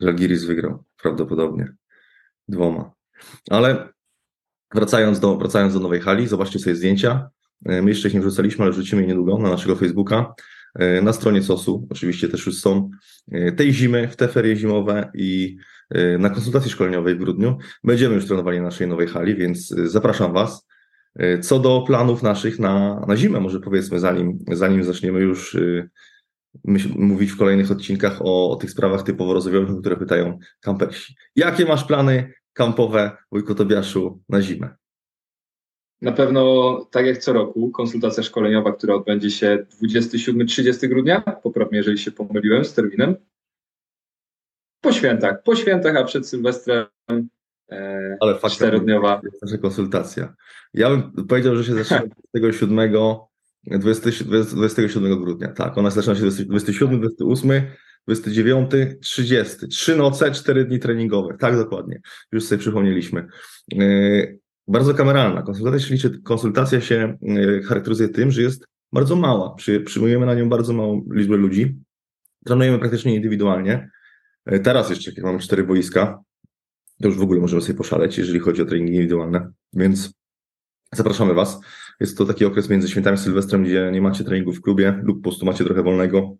Żalgiris 0.00 0.44
wygrał 0.44 0.84
prawdopodobnie 1.02 1.74
dwoma. 2.48 2.92
Ale 3.50 3.88
wracając 4.74 5.20
do, 5.20 5.36
wracając 5.36 5.74
do 5.74 5.80
nowej 5.80 6.00
hali, 6.00 6.26
zobaczcie 6.26 6.58
sobie 6.58 6.76
zdjęcia. 6.76 7.30
E, 7.64 7.82
my 7.82 7.90
jeszcze 7.90 8.08
ich 8.08 8.14
nie 8.14 8.20
wrzucaliśmy, 8.20 8.64
ale 8.64 8.72
wrzucimy 8.72 9.02
je 9.02 9.08
niedługo 9.08 9.38
na 9.38 9.50
naszego 9.50 9.76
Facebooka. 9.76 10.34
E, 10.74 11.02
na 11.02 11.12
stronie 11.12 11.40
COS-u 11.40 11.86
oczywiście 11.90 12.28
też 12.28 12.46
już 12.46 12.58
są 12.58 12.90
e, 13.32 13.52
tej 13.52 13.72
zimy, 13.72 14.08
w 14.08 14.16
te 14.16 14.28
ferie 14.28 14.56
zimowe 14.56 15.10
i 15.14 15.56
na 16.18 16.30
konsultacji 16.30 16.70
szkoleniowej 16.70 17.14
w 17.14 17.18
grudniu. 17.18 17.58
Będziemy 17.84 18.14
już 18.14 18.26
trenowali 18.26 18.58
na 18.58 18.64
naszej 18.64 18.88
nowej 18.88 19.06
hali, 19.08 19.34
więc 19.34 19.68
zapraszam 19.68 20.32
Was. 20.32 20.66
Co 21.42 21.58
do 21.58 21.84
planów 21.86 22.22
naszych 22.22 22.58
na, 22.58 23.04
na 23.08 23.16
zimę, 23.16 23.40
może 23.40 23.60
powiedzmy, 23.60 24.00
zanim, 24.00 24.38
zanim 24.52 24.84
zaczniemy 24.84 25.20
już 25.20 25.56
mówić 26.96 27.30
w 27.30 27.38
kolejnych 27.38 27.70
odcinkach 27.70 28.22
o, 28.22 28.50
o 28.50 28.56
tych 28.56 28.70
sprawach 28.70 29.02
typowo 29.02 29.34
rozwojowych, 29.34 29.80
które 29.80 29.96
pytają 29.96 30.38
kampersi. 30.60 31.14
Jakie 31.36 31.64
masz 31.64 31.84
plany 31.84 32.32
kampowe, 32.52 33.16
Wujku 33.32 33.54
Tobiaszu, 33.54 34.22
na 34.28 34.42
zimę? 34.42 34.76
Na 36.02 36.12
pewno, 36.12 36.84
tak 36.90 37.06
jak 37.06 37.18
co 37.18 37.32
roku, 37.32 37.70
konsultacja 37.70 38.22
szkoleniowa, 38.22 38.72
która 38.72 38.94
odbędzie 38.94 39.30
się 39.30 39.66
27-30 39.82 40.88
grudnia. 40.88 41.20
Poprawnie, 41.20 41.78
jeżeli 41.78 41.98
się 41.98 42.10
pomyliłem 42.10 42.64
z 42.64 42.74
terminem. 42.74 43.16
Po 44.80 44.92
świętach, 44.92 45.42
po 45.42 45.56
świętach, 45.56 45.96
a 45.96 46.04
przed 46.04 46.28
Sylwestrem 46.28 46.86
e, 47.70 48.16
Ale 48.20 48.38
czterodniowa. 48.50 49.20
Nasza 49.42 49.58
konsultacja. 49.58 50.34
Ja 50.74 50.90
bym 50.90 51.26
powiedział, 51.26 51.56
że 51.56 51.64
się 51.64 51.74
zaczyna 51.74 52.02
27 52.34 52.78
27 53.66 55.18
grudnia, 55.20 55.48
tak. 55.48 55.78
Ona 55.78 55.90
zaczyna 55.90 56.14
się 56.14 56.20
27, 56.20 57.00
28, 57.00 57.50
29, 58.06 58.70
30. 59.00 59.68
Trzy 59.68 59.96
noce, 59.96 60.30
cztery 60.30 60.64
dni 60.64 60.78
treningowe. 60.78 61.36
Tak, 61.38 61.56
dokładnie. 61.56 62.00
Już 62.32 62.44
sobie 62.44 62.58
przypomnieliśmy. 62.58 63.26
Yy, 63.72 64.38
bardzo 64.68 64.94
kameralna. 64.94 65.42
Konsultacja 65.42 65.88
się, 65.88 65.94
liczy, 65.94 66.22
konsultacja 66.22 66.80
się 66.80 67.18
yy, 67.22 67.62
charakteryzuje 67.62 68.08
tym, 68.08 68.30
że 68.30 68.42
jest 68.42 68.66
bardzo 68.92 69.16
mała. 69.16 69.54
Przy, 69.54 69.80
przyjmujemy 69.80 70.26
na 70.26 70.34
nią 70.34 70.48
bardzo 70.48 70.72
małą 70.72 71.04
liczbę 71.12 71.36
ludzi. 71.36 71.76
Trenujemy 72.44 72.78
praktycznie 72.78 73.14
indywidualnie. 73.14 73.90
Yy, 74.46 74.60
teraz 74.60 74.90
jeszcze, 74.90 75.10
jak 75.10 75.24
mamy 75.24 75.38
cztery 75.38 75.64
boiska, 75.64 76.18
to 77.02 77.08
już 77.08 77.16
w 77.16 77.22
ogóle 77.22 77.40
możemy 77.40 77.62
sobie 77.62 77.78
poszaleć, 77.78 78.18
jeżeli 78.18 78.38
chodzi 78.38 78.62
o 78.62 78.64
treningi 78.64 78.92
indywidualne. 78.92 79.50
Więc 79.72 80.12
zapraszamy 80.92 81.34
Was. 81.34 81.60
Jest 82.00 82.18
to 82.18 82.24
taki 82.24 82.44
okres 82.44 82.70
między 82.70 82.88
świętami 82.88 83.18
Sylwestrem, 83.18 83.64
gdzie 83.64 83.90
nie 83.92 84.02
macie 84.02 84.24
treningu 84.24 84.52
w 84.52 84.60
klubie 84.60 85.00
lub 85.02 85.16
po 85.16 85.22
prostu 85.22 85.46
macie 85.46 85.64
trochę 85.64 85.82
wolnego. 85.82 86.36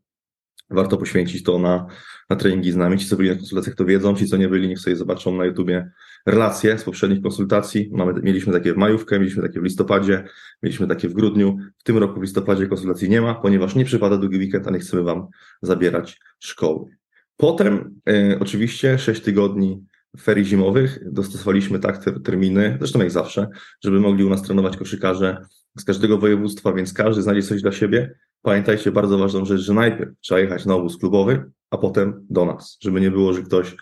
Warto 0.70 0.96
poświęcić 0.96 1.42
to 1.42 1.58
na, 1.58 1.86
na 2.30 2.36
treningi 2.36 2.72
z 2.72 2.76
nami. 2.76 2.98
Ci, 2.98 3.06
co 3.06 3.16
byli 3.16 3.28
na 3.28 3.34
konsultacjach, 3.34 3.76
to 3.76 3.84
wiedzą. 3.84 4.14
Ci, 4.14 4.26
co 4.26 4.36
nie 4.36 4.48
byli, 4.48 4.68
niech 4.68 4.78
sobie 4.78 4.96
zobaczą 4.96 5.36
na 5.36 5.44
YouTubie 5.44 5.90
relacje 6.26 6.78
z 6.78 6.84
poprzednich 6.84 7.22
konsultacji. 7.22 7.90
Mamy, 7.92 8.22
mieliśmy 8.22 8.52
takie 8.52 8.75
w 8.75 8.76
majówkę, 8.76 9.18
mieliśmy 9.18 9.42
takie 9.42 9.60
w 9.60 9.64
listopadzie, 9.64 10.25
mieliśmy 10.62 10.86
takie 10.86 11.08
w 11.08 11.12
grudniu. 11.12 11.56
W 11.78 11.82
tym 11.82 11.98
roku 11.98 12.20
w 12.20 12.22
listopadzie 12.22 12.66
konsultacji 12.66 13.08
nie 13.08 13.20
ma, 13.20 13.34
ponieważ 13.34 13.75
nie 13.75 13.84
przypada 13.84 14.16
długi 14.16 14.38
weekend, 14.38 14.68
a 14.68 14.70
nie 14.70 14.78
chcemy 14.78 15.02
Wam 15.02 15.26
zabierać 15.62 16.20
szkoły. 16.38 16.90
Potem 17.36 18.00
y, 18.08 18.38
oczywiście 18.40 18.98
6 18.98 19.22
tygodni 19.22 19.84
ferii 20.20 20.44
zimowych. 20.44 20.99
Dostosowaliśmy 21.12 21.78
tak 21.78 22.04
te 22.04 22.20
terminy, 22.20 22.76
zresztą 22.78 22.99
jak 22.99 23.11
zawsze, 23.11 23.49
żeby 23.85 24.00
mogli 24.00 24.25
u 24.25 24.30
nas 24.30 24.42
trenować 24.42 24.76
koszykarze 24.76 25.37
z 25.78 25.85
każdego 25.85 26.18
województwa, 26.18 26.73
więc 26.73 26.92
każdy 26.92 27.23
znajdzie 27.23 27.42
coś 27.42 27.62
dla 27.62 27.73
siebie. 27.73 28.14
Pamiętajcie 28.42 28.92
bardzo 28.92 29.18
ważną 29.18 29.44
rzecz, 29.44 29.61
że 29.61 29.75
najpierw 29.75 30.11
trzeba 30.20 30.40
jechać 30.40 30.66
na 30.66 30.75
obóz 30.75 30.99
klubowy, 30.99 31.50
a 31.70 31.78
potem 31.78 32.26
do 32.30 32.44
nas, 32.44 32.78
żeby 32.80 33.00
nie 33.00 33.11
było, 33.11 33.32
że 33.32 33.42
ktoś, 33.42 33.76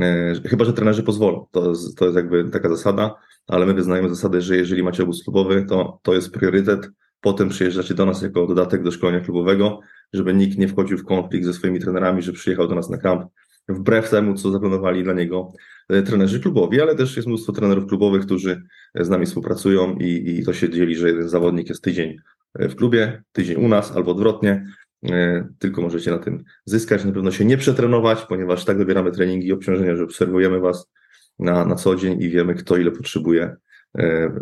e, 0.00 0.34
chyba 0.44 0.64
że 0.64 0.72
trenerzy 0.72 1.02
pozwolą, 1.02 1.46
to, 1.50 1.72
to 1.96 2.04
jest 2.04 2.16
jakby 2.16 2.50
taka 2.50 2.68
zasada, 2.68 3.14
ale 3.46 3.66
my 3.66 3.74
wyznajemy 3.74 4.08
zasadę, 4.08 4.40
że 4.40 4.56
jeżeli 4.56 4.82
macie 4.82 5.02
obóz 5.02 5.24
klubowy, 5.24 5.66
to 5.68 6.00
to 6.02 6.14
jest 6.14 6.30
priorytet, 6.30 6.90
potem 7.20 7.48
przyjeżdżacie 7.48 7.94
do 7.94 8.06
nas 8.06 8.22
jako 8.22 8.46
dodatek 8.46 8.82
do 8.82 8.90
szkolenia 8.90 9.20
klubowego, 9.20 9.80
żeby 10.12 10.34
nikt 10.34 10.58
nie 10.58 10.68
wchodził 10.68 10.98
w 10.98 11.04
konflikt 11.04 11.46
ze 11.46 11.52
swoimi 11.52 11.80
trenerami, 11.80 12.22
że 12.22 12.32
przyjechał 12.32 12.68
do 12.68 12.74
nas 12.74 12.90
na 12.90 12.98
kamp 12.98 13.26
wbrew 13.68 14.10
temu, 14.10 14.34
co 14.34 14.50
zaplanowali 14.50 15.04
dla 15.04 15.12
niego 15.12 15.52
e, 15.88 16.02
trenerzy 16.02 16.40
klubowi, 16.40 16.80
ale 16.80 16.94
też 16.94 17.16
jest 17.16 17.28
mnóstwo 17.28 17.52
trenerów 17.52 17.86
klubowych, 17.86 18.22
którzy 18.22 18.62
z 18.94 19.08
nami 19.08 19.26
współpracują 19.26 19.96
i, 19.96 20.38
i 20.38 20.44
to 20.44 20.52
się 20.52 20.70
dzieli, 20.70 20.96
że 20.96 21.08
jeden 21.08 21.28
zawodnik 21.28 21.68
jest 21.68 21.84
tydzień 21.84 22.16
e, 22.54 22.68
w 22.68 22.76
klubie, 22.76 23.22
tydzień 23.32 23.64
u 23.64 23.68
nas 23.68 23.96
albo 23.96 24.10
odwrotnie. 24.10 24.66
E, 25.10 25.48
tylko 25.58 25.82
możecie 25.82 26.10
na 26.10 26.18
tym 26.18 26.44
zyskać. 26.64 27.04
Na 27.04 27.12
pewno 27.12 27.30
się 27.30 27.44
nie 27.44 27.56
przetrenować, 27.56 28.22
ponieważ 28.28 28.64
tak 28.64 28.78
dobieramy 28.78 29.12
treningi 29.12 29.48
i 29.48 29.52
obciążenia, 29.52 29.96
że 29.96 30.04
obserwujemy 30.04 30.60
Was 30.60 30.90
na, 31.38 31.64
na 31.64 31.74
co 31.74 31.96
dzień 31.96 32.22
i 32.22 32.30
wiemy, 32.30 32.54
kto 32.54 32.76
ile 32.76 32.90
potrzebuje 32.90 33.56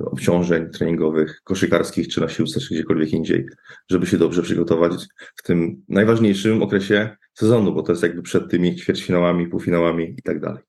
obciążeń 0.05 0.71
treningowych, 0.71 1.41
koszykarskich, 1.45 2.09
czy 2.09 2.21
na 2.21 2.29
siłce, 2.29 2.61
czy 2.61 2.75
gdziekolwiek 2.75 3.13
indziej, 3.13 3.47
żeby 3.91 4.07
się 4.07 4.19
dobrze 4.19 4.43
przygotować 4.43 4.93
w 5.37 5.43
tym 5.43 5.83
najważniejszym 5.89 6.63
okresie 6.63 7.17
sezonu, 7.35 7.75
bo 7.75 7.83
to 7.83 7.93
jest 7.93 8.03
jakby 8.03 8.23
przed 8.23 8.51
tymi 8.51 8.77
ćwierćfinałami, 8.77 9.47
półfinałami 9.47 10.15
i 10.19 10.23
tak 10.23 10.41
dalej. 10.41 10.63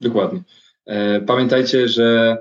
Dokładnie. 0.00 0.42
E, 0.86 1.20
pamiętajcie, 1.20 1.88
że 1.88 2.38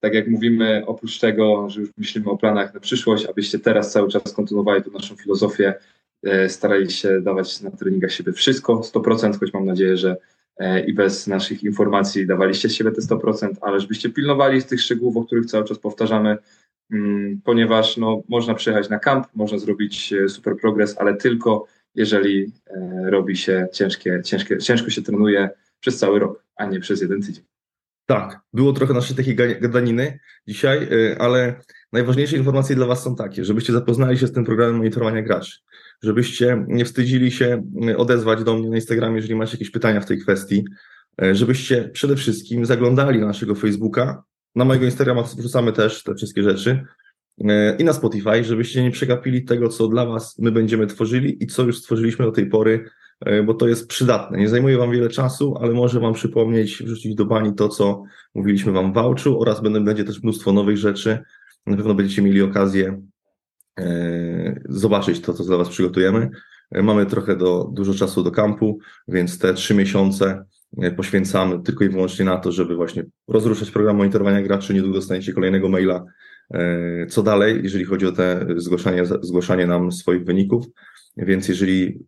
tak 0.00 0.14
jak 0.14 0.28
mówimy, 0.28 0.82
oprócz 0.86 1.18
tego, 1.18 1.70
że 1.70 1.80
już 1.80 1.90
myślimy 1.96 2.30
o 2.30 2.36
planach 2.36 2.74
na 2.74 2.80
przyszłość, 2.80 3.26
abyście 3.26 3.58
teraz 3.58 3.92
cały 3.92 4.08
czas 4.08 4.32
kontynuowali 4.32 4.82
tę 4.82 4.90
naszą 4.90 5.16
filozofię, 5.16 5.74
e, 6.22 6.48
starali 6.48 6.90
się 6.90 7.20
dawać 7.20 7.60
na 7.60 7.70
treningach 7.70 8.12
siebie 8.12 8.32
wszystko, 8.32 8.82
100%, 8.82 9.38
choć 9.38 9.52
mam 9.52 9.66
nadzieję, 9.66 9.96
że 9.96 10.10
e, 10.10 10.16
i 10.86 10.92
bez 10.92 11.26
naszych 11.26 11.64
informacji 11.64 12.26
dawaliście 12.26 12.68
z 12.68 12.74
siebie 12.74 12.90
te 12.90 13.00
100%, 13.00 13.48
ale 13.60 13.80
żebyście 13.80 14.10
pilnowali 14.10 14.60
z 14.60 14.66
tych 14.66 14.80
szczegółów, 14.80 15.16
o 15.16 15.24
których 15.24 15.46
cały 15.46 15.64
czas 15.64 15.78
powtarzamy, 15.78 16.36
mm, 16.92 17.40
ponieważ 17.44 17.96
no, 17.96 18.22
można 18.28 18.54
przyjechać 18.54 18.88
na 18.88 18.98
kamp, 18.98 19.26
można 19.34 19.58
zrobić 19.58 20.14
super 20.28 20.56
progres, 20.56 20.98
ale 20.98 21.16
tylko 21.16 21.66
jeżeli 21.94 22.52
e, 22.66 23.10
robi 23.10 23.36
się 23.36 23.68
ciężkie, 23.72 24.20
ciężkie, 24.24 24.58
ciężko 24.58 24.90
się 24.90 25.02
trenuje 25.02 25.50
przez 25.80 25.98
cały 25.98 26.18
rok, 26.18 26.44
a 26.56 26.66
nie 26.66 26.80
przez 26.80 27.00
jeden 27.00 27.22
tydzień. 27.22 27.44
Tak, 28.08 28.40
było 28.52 28.72
trochę 28.72 28.94
naszej 28.94 29.16
takiej 29.16 29.36
gadaniny 29.36 30.18
dzisiaj, 30.46 30.88
y, 30.92 31.16
ale 31.18 31.60
najważniejsze 31.92 32.36
informacje 32.36 32.76
dla 32.76 32.86
Was 32.86 33.02
są 33.02 33.16
takie, 33.16 33.44
żebyście 33.44 33.72
zapoznali 33.72 34.18
się 34.18 34.26
z 34.26 34.32
tym 34.32 34.44
programem 34.44 34.76
monitorowania 34.76 35.22
graczy, 35.22 35.58
żebyście 36.02 36.64
nie 36.68 36.84
wstydzili 36.84 37.30
się 37.30 37.70
y, 37.88 37.96
odezwać 37.96 38.44
do 38.44 38.54
mnie 38.54 38.70
na 38.70 38.76
Instagramie, 38.76 39.16
jeżeli 39.16 39.34
macie 39.34 39.52
jakieś 39.52 39.70
pytania 39.70 40.00
w 40.00 40.06
tej 40.06 40.18
kwestii, 40.18 40.64
y, 41.22 41.34
żebyście 41.34 41.88
przede 41.88 42.16
wszystkim 42.16 42.66
zaglądali 42.66 43.20
na 43.20 43.26
naszego 43.26 43.54
Facebooka, 43.54 44.22
na 44.54 44.64
mojego 44.64 44.84
Instagrama 44.84 45.22
wrzucamy 45.22 45.72
też 45.72 46.02
te 46.02 46.14
wszystkie 46.14 46.42
rzeczy 46.42 46.84
i 47.78 47.84
na 47.84 47.92
Spotify, 47.92 48.44
żebyście 48.44 48.82
nie 48.82 48.90
przegapili 48.90 49.44
tego, 49.44 49.68
co 49.68 49.88
dla 49.88 50.06
Was 50.06 50.38
my 50.38 50.52
będziemy 50.52 50.86
tworzyli 50.86 51.44
i 51.44 51.46
co 51.46 51.62
już 51.62 51.78
stworzyliśmy 51.78 52.24
do 52.24 52.32
tej 52.32 52.46
pory 52.46 52.84
bo 53.44 53.54
to 53.54 53.68
jest 53.68 53.88
przydatne. 53.88 54.38
Nie 54.38 54.48
zajmuje 54.48 54.78
Wam 54.78 54.90
wiele 54.90 55.08
czasu, 55.08 55.54
ale 55.60 55.72
może 55.72 56.00
Wam 56.00 56.14
przypomnieć, 56.14 56.82
wrzucić 56.82 57.14
do 57.14 57.24
bani 57.24 57.54
to, 57.54 57.68
co 57.68 58.02
mówiliśmy 58.34 58.72
Wam 58.72 58.92
w 58.92 58.94
Wałczu 58.94 59.40
oraz 59.40 59.60
będzie 59.60 60.04
też 60.04 60.22
mnóstwo 60.22 60.52
nowych 60.52 60.76
rzeczy. 60.76 61.18
Na 61.66 61.76
pewno 61.76 61.94
będziecie 61.94 62.22
mieli 62.22 62.42
okazję 62.42 63.02
e, 63.80 64.60
zobaczyć 64.68 65.20
to, 65.20 65.34
co 65.34 65.44
dla 65.44 65.56
Was 65.56 65.68
przygotujemy. 65.68 66.30
E, 66.70 66.82
mamy 66.82 67.06
trochę 67.06 67.36
do, 67.36 67.70
dużo 67.72 67.94
czasu 67.94 68.22
do 68.22 68.30
kampu, 68.30 68.78
więc 69.08 69.38
te 69.38 69.54
trzy 69.54 69.74
miesiące 69.74 70.44
poświęcamy 70.96 71.62
tylko 71.62 71.84
i 71.84 71.88
wyłącznie 71.88 72.24
na 72.24 72.36
to, 72.36 72.52
żeby 72.52 72.76
właśnie 72.76 73.04
rozruszać 73.28 73.70
program 73.70 73.96
monitorowania 73.96 74.42
graczy. 74.42 74.74
Niedługo 74.74 74.94
dostaniecie 74.94 75.32
kolejnego 75.32 75.68
maila, 75.68 76.04
co 77.08 77.22
dalej, 77.22 77.60
jeżeli 77.62 77.84
chodzi 77.84 78.06
o 78.06 78.12
te 78.12 78.46
zgłaszanie, 78.56 79.06
zgłaszanie 79.06 79.66
nam 79.66 79.92
swoich 79.92 80.24
wyników. 80.24 80.66
Więc 81.18 81.48
jeżeli 81.48 81.98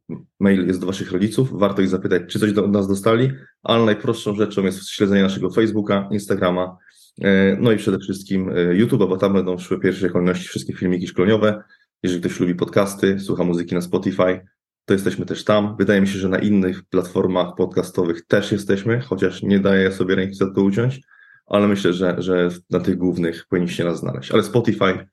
mail 0.40 0.67
jest 0.67 0.81
do 0.81 0.87
Waszych 0.87 1.12
rodziców, 1.12 1.59
warto 1.59 1.83
ich 1.83 1.88
zapytać, 1.88 2.23
czy 2.29 2.38
coś 2.38 2.52
od 2.52 2.73
nas 2.73 2.88
dostali, 2.88 3.33
ale 3.62 3.85
najprostszą 3.85 4.35
rzeczą 4.35 4.64
jest 4.64 4.88
śledzenie 4.88 5.23
naszego 5.23 5.50
Facebooka, 5.50 6.09
Instagrama, 6.11 6.76
e, 7.23 7.57
no 7.61 7.73
i 7.73 7.76
przede 7.76 7.99
wszystkim 7.99 8.49
e, 8.49 8.52
YouTube'a, 8.52 9.09
bo 9.09 9.17
tam 9.17 9.33
będą 9.33 9.59
szły 9.59 9.76
w 9.76 9.81
pierwszej 9.81 10.11
kolejności 10.11 10.49
wszystkie 10.49 10.73
filmiki 10.73 11.07
szkoleniowe. 11.07 11.62
Jeżeli 12.02 12.21
ktoś 12.21 12.40
lubi 12.40 12.55
podcasty, 12.55 13.19
słucha 13.19 13.45
muzyki 13.45 13.75
na 13.75 13.81
Spotify, 13.81 14.40
to 14.85 14.95
jesteśmy 14.95 15.26
też 15.26 15.45
tam. 15.45 15.76
Wydaje 15.79 16.00
mi 16.00 16.09
się, 16.09 16.19
że 16.19 16.29
na 16.29 16.38
innych 16.38 16.83
platformach 16.83 17.55
podcastowych 17.57 18.26
też 18.26 18.52
jesteśmy, 18.52 19.00
chociaż 19.00 19.43
nie 19.43 19.61
daję 19.61 19.93
sobie 19.93 20.14
ręki 20.14 20.35
za 20.35 20.55
to 20.55 20.62
uciąć, 20.62 21.00
ale 21.47 21.69
myślę, 21.69 21.93
że, 21.93 22.17
że 22.19 22.49
na 22.71 22.81
tych 22.81 22.97
głównych 22.97 23.47
powinniście 23.49 23.85
nas 23.85 23.99
znaleźć. 23.99 24.33
Ale 24.33 24.43
Spotify 24.43 25.09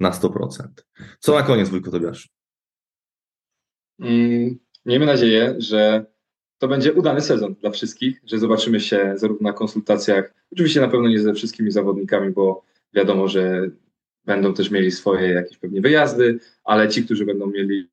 na 0.00 0.10
100%. 0.10 0.66
Co 1.18 1.34
na 1.34 1.42
koniec, 1.42 1.68
Wujku 1.68 1.90
Tobiaszu? 1.90 2.28
Miejmy 4.86 5.06
nadzieję, 5.06 5.54
że 5.58 6.06
to 6.58 6.68
będzie 6.68 6.92
udany 6.92 7.20
sezon 7.20 7.54
dla 7.54 7.70
wszystkich, 7.70 8.20
że 8.26 8.38
zobaczymy 8.38 8.80
się 8.80 9.12
zarówno 9.16 9.48
na 9.48 9.52
konsultacjach, 9.52 10.34
oczywiście 10.52 10.80
na 10.80 10.88
pewno 10.88 11.08
nie 11.08 11.20
ze 11.20 11.34
wszystkimi 11.34 11.70
zawodnikami, 11.70 12.30
bo 12.30 12.64
wiadomo, 12.94 13.28
że 13.28 13.70
będą 14.24 14.54
też 14.54 14.70
mieli 14.70 14.90
swoje 14.90 15.28
jakieś 15.28 15.58
pewnie 15.58 15.80
wyjazdy, 15.80 16.38
ale 16.64 16.88
ci, 16.88 17.04
którzy 17.04 17.24
będą 17.24 17.46
mieli 17.46 17.88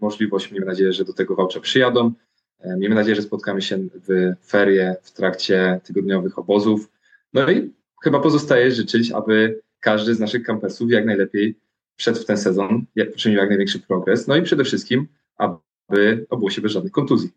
możliwość, 0.00 0.50
miejmy 0.50 0.66
nadzieję, 0.66 0.92
że 0.92 1.04
do 1.04 1.12
tego 1.12 1.34
Wałcza 1.34 1.60
przyjadą. 1.60 2.12
E, 2.60 2.76
miejmy 2.76 2.94
nadzieję, 2.94 3.16
że 3.16 3.22
spotkamy 3.22 3.62
się 3.62 3.78
w 4.08 4.32
ferie 4.46 4.96
w 5.02 5.12
trakcie 5.12 5.80
tygodniowych 5.84 6.38
obozów. 6.38 6.90
No 7.32 7.50
i 7.50 7.72
chyba 8.02 8.20
pozostaje 8.20 8.70
życzyć, 8.70 9.12
aby 9.12 9.60
każdy 9.80 10.14
z 10.14 10.20
naszych 10.20 10.42
kampersów 10.42 10.90
jak 10.90 11.06
najlepiej 11.06 11.58
wszedł 11.96 12.18
w 12.18 12.24
ten 12.24 12.36
sezon, 12.36 12.84
poczynił 13.12 13.38
jak 13.38 13.48
największy 13.48 13.80
progres. 13.80 14.26
No 14.26 14.36
i 14.36 14.42
przede 14.42 14.64
wszystkim 14.64 15.08
aby 15.38 16.26
obyło 16.30 16.50
się 16.50 16.62
bez 16.62 16.72
żadnych 16.72 16.92
kontuzji. 16.92 17.30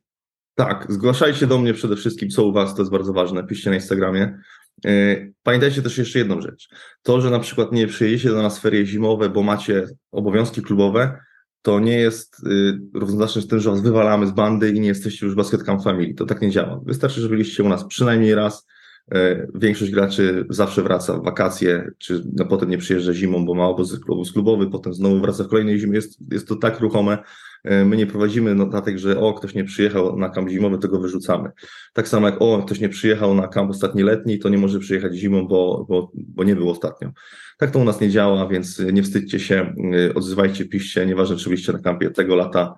Tak, 0.56 0.86
zgłaszajcie 0.89 1.48
do 1.48 1.58
mnie 1.58 1.74
przede 1.74 1.96
wszystkim, 1.96 2.30
co 2.30 2.46
u 2.46 2.54
Was, 2.54 2.75
to 2.75 2.82
jest 2.82 2.92
bardzo 2.92 3.13
ważne, 3.13 3.44
piszcie 3.44 3.70
na 3.70 3.75
Instagramie. 3.75 4.39
E, 4.86 5.16
pamiętajcie 5.44 5.82
też 5.82 5.98
jeszcze 5.98 6.20
jedną 6.20 6.42
rzecz. 6.42 6.70
To, 7.01 7.22
że 7.22 7.30
na 7.30 7.39
przykład 7.39 7.71
nie 7.71 7.88
przyjedziecie 7.88 8.30
do 8.30 8.41
nas 8.41 8.60
ferie 8.60 8.86
zimowe, 8.86 9.30
bo 9.30 9.43
macie 9.43 9.88
obowiązki 10.12 10.62
klubowe, 10.62 11.19
to 11.67 11.80
nie 11.80 12.00
jest 12.00 12.39
y, 12.48 12.80
równoznaczne 12.93 13.41
z 13.41 13.48
tym, 13.48 13.60
że 13.60 13.69
was 13.69 13.82
wywalamy 13.82 14.28
z 14.28 14.32
bandy 14.32 14.71
i 14.71 14.80
nie 14.80 14.88
jesteście 14.88 15.26
już 15.26 15.36
Basket 15.36 15.63
Camp 15.63 15.84
Family. 15.84 16.13
To 16.13 16.26
tak 16.26 16.41
nie 16.41 16.50
działa. 16.50 16.80
Wystarczy, 16.86 17.21
że 17.21 17.30
byliście 17.30 17.63
u 17.63 17.69
nas 17.69 17.86
przynajmniej 17.88 18.36
raz. 18.36 18.67
E, 19.13 19.48
większość 19.56 19.91
graczy 19.91 20.46
zawsze 20.50 20.84
wraca 20.84 21.17
w 21.17 21.24
wakacje, 21.24 21.91
czy 21.98 22.24
no, 22.34 22.46
potem 22.46 22.70
nie 22.70 22.78
przyjeżdża 22.78 23.13
zimą, 23.13 23.46
bo 23.46 23.54
ma 23.54 23.67
obóz, 23.67 24.00
klubowy, 24.34 24.70
potem 24.70 24.93
znowu 24.93 25.20
wraca 25.20 25.43
w 25.43 25.48
kolejnej 25.48 25.80
zimie. 25.80 25.96
Jest, 25.96 26.20
jest 26.32 26.48
to 26.48 26.56
tak 26.56 26.80
ruchome, 26.80 27.17
E, 27.63 27.86
my 27.86 27.98
nie 27.98 28.08
prowadzimy 28.08 28.56
notatek, 28.56 28.98
że 28.98 29.20
o, 29.20 29.34
ktoś 29.34 29.54
nie 29.54 29.63
przyjechał 29.63 30.20
na 30.20 30.30
kamp 30.30 30.50
zimowy, 30.50 30.78
to 30.78 30.88
go 30.88 31.00
wyrzucamy. 31.00 31.52
Tak 31.93 32.08
samo 32.08 32.28
jak 32.28 32.41
o, 32.41 32.63
ktoś 32.65 32.80
nie 32.80 32.89
przyjechał 32.89 33.36
na 33.36 33.48
kamp 33.48 33.70
ostatni 33.70 34.04
letni, 34.04 34.39
to 34.39 34.50
nie 34.50 34.58
może 34.58 34.80
przyjechać 34.80 35.15
zimą, 35.15 35.48
bo, 35.48 35.86
bo, 35.89 36.12
bo 36.13 36.43
nie 36.43 36.56
był 36.56 36.70
ostatnio. 36.70 37.12
Tak 37.58 37.72
to 37.72 37.80
u 37.80 37.84
nas 37.84 38.02
nie 38.02 38.10
działa, 38.10 38.48
więc 38.48 38.80
nie 38.80 39.04
wstydźcie 39.04 39.39
się, 39.39 39.74
e, 39.93 40.13
odzywajcie, 40.13 40.65
piszcie, 40.65 41.06
nieważne 41.06 41.36
czy 41.36 41.50
byliście 41.50 41.74
na 41.74 41.80
kampie 41.80 42.10
tego 42.10 42.36
lata, 42.36 42.76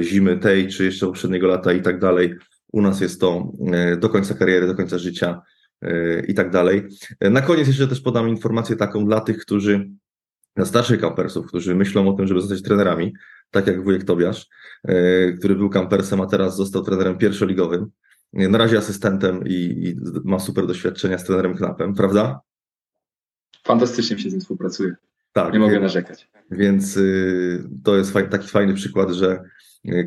zimy 0.00 0.38
tej, 0.38 0.68
czy 0.68 0.84
jeszcze 0.84 1.06
poprzedniego 1.06 1.46
lata 1.46 1.72
i 1.72 1.82
tak 1.82 2.00
dalej. 2.00 2.34
U 2.72 2.82
nas 2.82 3.00
jest 3.00 3.20
to 3.20 3.52
do 3.98 4.08
końca 4.08 4.34
kariery, 4.34 4.66
do 4.66 4.74
końca 4.74 4.98
życia 4.98 5.42
i 6.28 6.34
tak 6.34 6.50
dalej. 6.50 6.88
Na 7.20 7.42
koniec 7.42 7.68
jeszcze 7.68 7.88
też 7.88 8.00
podam 8.00 8.28
informację 8.28 8.76
taką 8.76 9.04
dla 9.04 9.20
tych, 9.20 9.38
którzy, 9.38 9.90
dla 10.56 10.64
starszych 10.64 11.00
kampersów, 11.00 11.46
którzy 11.46 11.74
myślą 11.74 12.08
o 12.08 12.12
tym, 12.12 12.26
żeby 12.26 12.40
zostać 12.40 12.62
trenerami 12.62 13.12
tak 13.52 13.66
jak 13.66 13.84
wujek 13.84 14.04
Tobiasz, 14.04 14.48
e, 14.84 15.32
który 15.32 15.54
był 15.54 15.70
kampersem, 15.70 16.20
a 16.20 16.26
teraz 16.26 16.56
został 16.56 16.82
trenerem 16.82 17.18
pierwszoligowym. 17.18 17.90
E, 18.34 18.48
na 18.48 18.58
razie 18.58 18.78
asystentem 18.78 19.46
i, 19.46 19.54
i 19.54 19.96
ma 20.24 20.38
super 20.38 20.66
doświadczenia 20.66 21.18
z 21.18 21.24
trenerem 21.24 21.56
Knapem, 21.56 21.94
prawda? 21.94 22.40
Fantastycznie 23.64 24.18
się 24.18 24.30
z 24.30 24.32
nim 24.32 24.40
współpracuje. 24.40 24.94
Tak. 25.32 25.52
Nie 25.52 25.58
mogę 25.58 25.80
narzekać. 25.80 26.28
Więc 26.50 26.96
y, 26.96 27.64
to 27.84 27.96
jest 27.96 28.12
faj, 28.12 28.28
taki 28.28 28.48
fajny 28.48 28.74
przykład, 28.74 29.10
że 29.10 29.42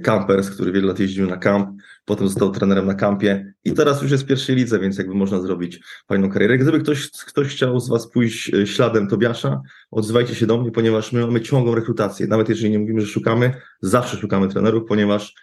Campers, 0.03 0.49
który 0.49 0.71
wiele 0.71 0.87
lat 0.87 0.99
jeździł 0.99 1.27
na 1.27 1.37
kamp, 1.37 1.81
potem 2.05 2.27
został 2.27 2.51
trenerem 2.51 2.85
na 2.85 2.93
kampie 2.93 3.53
i 3.63 3.73
teraz 3.73 4.01
już 4.01 4.11
jest 4.11 4.23
w 4.23 4.27
pierwszej 4.27 4.55
lidze, 4.55 4.79
więc 4.79 4.97
jakby 4.97 5.13
można 5.15 5.41
zrobić 5.41 5.79
fajną 6.07 6.29
karierę. 6.29 6.57
Gdyby 6.57 6.79
ktoś, 6.79 7.09
ktoś 7.09 7.47
chciał 7.47 7.79
z 7.79 7.89
Was 7.89 8.11
pójść 8.11 8.53
e, 8.53 8.67
śladem 8.67 9.07
Tobiasza, 9.07 9.61
odzywajcie 9.91 10.35
się 10.35 10.45
do 10.45 10.57
mnie, 10.57 10.71
ponieważ 10.71 11.11
my 11.11 11.21
mamy 11.21 11.41
ciągłą 11.41 11.75
rekrutację. 11.75 12.27
Nawet 12.27 12.49
jeżeli 12.49 12.71
nie 12.71 12.79
mówimy, 12.79 13.01
że 13.01 13.07
szukamy, 13.07 13.53
zawsze 13.81 14.17
szukamy 14.17 14.47
trenerów, 14.47 14.83
ponieważ 14.87 15.35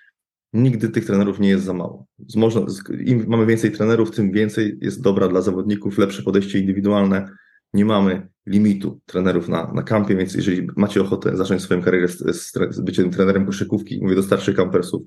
nigdy 0.53 0.89
tych 0.89 1.05
trenerów 1.05 1.41
nie 1.41 1.49
jest 1.49 1.65
za 1.65 1.73
mało. 1.73 2.07
Można, 2.37 2.61
Im 3.05 3.25
mamy 3.29 3.47
więcej 3.47 3.73
trenerów, 3.73 4.11
tym 4.11 4.33
więcej 4.33 4.79
jest 4.81 5.03
dobra 5.03 5.29
dla 5.29 5.41
zawodników, 5.41 5.99
lepsze 5.99 6.23
podejście 6.23 6.59
indywidualne. 6.59 7.29
Nie 7.75 7.85
mamy 7.85 8.29
limitu 8.47 9.01
trenerów 9.07 9.49
na, 9.49 9.73
na 9.73 9.83
kampie, 9.83 10.17
więc 10.17 10.35
jeżeli 10.35 10.69
macie 10.77 11.01
ochotę 11.01 11.37
zacząć 11.37 11.63
swoją 11.63 11.83
karierę 11.83 12.09
z, 12.09 12.19
z, 12.19 12.53
z 12.71 12.81
byciem 12.81 13.11
trenerem 13.11 13.47
koszykówki, 13.47 14.01
mówię 14.03 14.15
do 14.15 14.23
starszych 14.23 14.57
kampersów, 14.57 15.03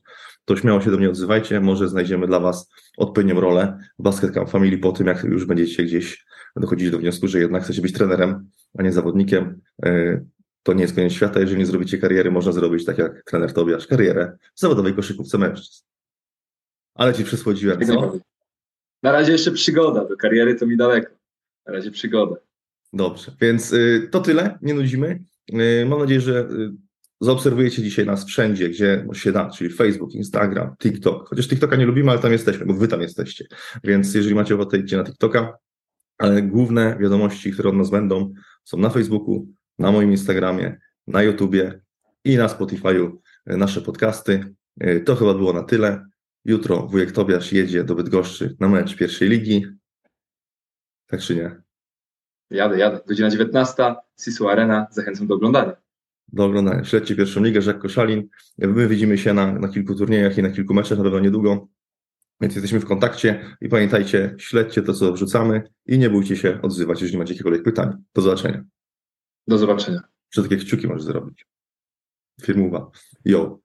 to 0.45 0.57
śmiało 0.57 0.81
się 0.81 0.91
do 0.91 0.97
mnie 0.97 1.09
odzywajcie, 1.09 1.59
może 1.59 1.89
znajdziemy 1.89 2.27
dla 2.27 2.39
Was 2.39 2.69
odpowiednią 2.97 3.39
rolę 3.39 3.77
w 3.99 4.03
Basket 4.03 4.33
Camp 4.33 4.49
Family 4.49 4.77
po 4.77 4.91
tym, 4.91 5.07
jak 5.07 5.23
już 5.23 5.45
będziecie 5.45 5.83
gdzieś 5.83 6.25
dochodzić 6.55 6.91
do 6.91 6.99
wniosku, 6.99 7.27
że 7.27 7.39
jednak 7.39 7.63
chcecie 7.63 7.81
być 7.81 7.93
trenerem, 7.93 8.49
a 8.77 8.83
nie 8.83 8.91
zawodnikiem. 8.91 9.61
E, 9.85 10.21
to 10.63 10.73
nie 10.73 10.81
jest 10.81 10.95
koniec 10.95 11.13
świata, 11.13 11.39
jeżeli 11.39 11.59
nie 11.59 11.65
zrobicie 11.65 11.97
kariery, 11.97 12.31
można 12.31 12.51
zrobić 12.51 12.85
tak 12.85 12.97
jak 12.97 13.23
trener 13.23 13.53
Tobiasz, 13.53 13.87
karierę 13.87 14.37
w 14.55 14.59
zawodowej 14.59 14.93
koszykówce 14.93 15.37
mężczyzn. 15.37 15.83
Ale 16.93 17.13
Ci 17.13 17.23
przysłodziłem, 17.23 17.85
co? 17.85 18.19
Na 19.03 19.11
razie 19.11 19.31
jeszcze 19.31 19.51
przygoda, 19.51 20.05
do 20.05 20.17
kariery 20.17 20.55
to 20.55 20.65
mi 20.65 20.77
daleko. 20.77 21.13
Na 21.67 21.73
razie 21.73 21.91
przygoda. 21.91 22.44
Dobrze, 22.95 23.31
więc 23.41 23.73
y, 23.73 24.09
to 24.11 24.19
tyle, 24.19 24.59
nie 24.61 24.73
nudzimy. 24.73 25.23
Y, 25.53 25.85
mam 25.85 25.99
nadzieję, 25.99 26.21
że 26.21 26.39
y, 26.39 26.71
zaobserwujecie 27.21 27.83
dzisiaj 27.83 28.05
nas 28.05 28.25
wszędzie, 28.25 28.69
gdzie 28.69 29.05
się 29.13 29.31
da, 29.31 29.49
czyli 29.49 29.69
Facebook, 29.69 30.13
Instagram, 30.13 30.75
TikTok. 30.77 31.29
Chociaż 31.29 31.47
TikToka 31.47 31.75
nie 31.75 31.85
lubimy, 31.85 32.11
ale 32.11 32.19
tam 32.19 32.31
jesteśmy, 32.31 32.65
bo 32.65 32.73
wy 32.73 32.87
tam 32.87 33.01
jesteście. 33.01 33.45
Więc 33.83 34.13
jeżeli 34.13 34.35
macie 34.35 34.55
ochotę, 34.55 34.77
idźcie 34.77 34.97
na 34.97 35.03
TikToka. 35.03 35.57
Ale 36.17 36.41
główne 36.41 36.97
wiadomości, 36.99 37.51
które 37.51 37.69
od 37.69 37.75
nas 37.75 37.89
będą, 37.89 38.33
są 38.63 38.77
na 38.77 38.89
Facebooku, 38.89 39.47
na 39.79 39.91
moim 39.91 40.11
Instagramie, 40.11 40.79
na 41.07 41.23
YouTubie 41.23 41.81
i 42.23 42.37
na 42.37 42.47
Spotify'u 42.47 43.11
nasze 43.45 43.81
podcasty. 43.81 44.55
To 45.05 45.15
chyba 45.15 45.33
było 45.33 45.53
na 45.53 45.63
tyle. 45.63 46.05
Jutro 46.45 46.87
wujek 46.87 47.11
Tobiasz 47.11 47.51
jedzie 47.51 47.83
do 47.83 47.95
Bydgoszczy 47.95 48.55
na 48.59 48.67
mecz 48.67 48.95
pierwszej 48.95 49.29
ligi. 49.29 49.65
Tak 51.07 51.21
czy 51.21 51.35
nie? 51.35 51.64
Jadę, 52.49 52.77
jadę. 52.77 52.99
Godzina 53.07 53.29
19, 53.29 53.95
Sisu 54.21 54.49
Arena. 54.49 54.87
Zachęcam 54.91 55.27
do 55.27 55.35
oglądania. 55.35 55.73
Do 56.33 56.45
oglądania. 56.45 56.83
Śledźcie 56.83 57.15
pierwszą 57.15 57.43
ligę, 57.43 57.61
Żak 57.61 57.79
Koszalin. 57.79 58.27
My 58.57 58.87
widzimy 58.87 59.17
się 59.17 59.33
na, 59.33 59.51
na 59.51 59.67
kilku 59.67 59.95
turniejach 59.95 60.37
i 60.37 60.43
na 60.43 60.49
kilku 60.49 60.73
meczach, 60.73 60.97
na 60.97 61.03
pewno 61.03 61.19
niedługo. 61.19 61.67
Więc 62.41 62.55
jesteśmy 62.55 62.79
w 62.79 62.85
kontakcie 62.85 63.57
i 63.61 63.69
pamiętajcie, 63.69 64.35
śledźcie 64.37 64.81
to, 64.81 64.93
co 64.93 65.13
wrzucamy 65.13 65.63
i 65.85 65.97
nie 65.97 66.09
bójcie 66.09 66.35
się 66.35 66.61
odzywać, 66.61 67.01
jeżeli 67.01 67.17
macie 67.17 67.33
jakiekolwiek 67.33 67.63
pytań. 67.63 67.93
Do 68.13 68.21
zobaczenia. 68.21 68.63
Do 69.47 69.57
zobaczenia. 69.57 70.01
Czy 70.29 70.43
takie 70.43 70.57
kciuki 70.57 70.87
możesz 70.87 71.03
zrobić? 71.03 71.45
Firmowa. 72.41 72.91
Yo. 73.25 73.59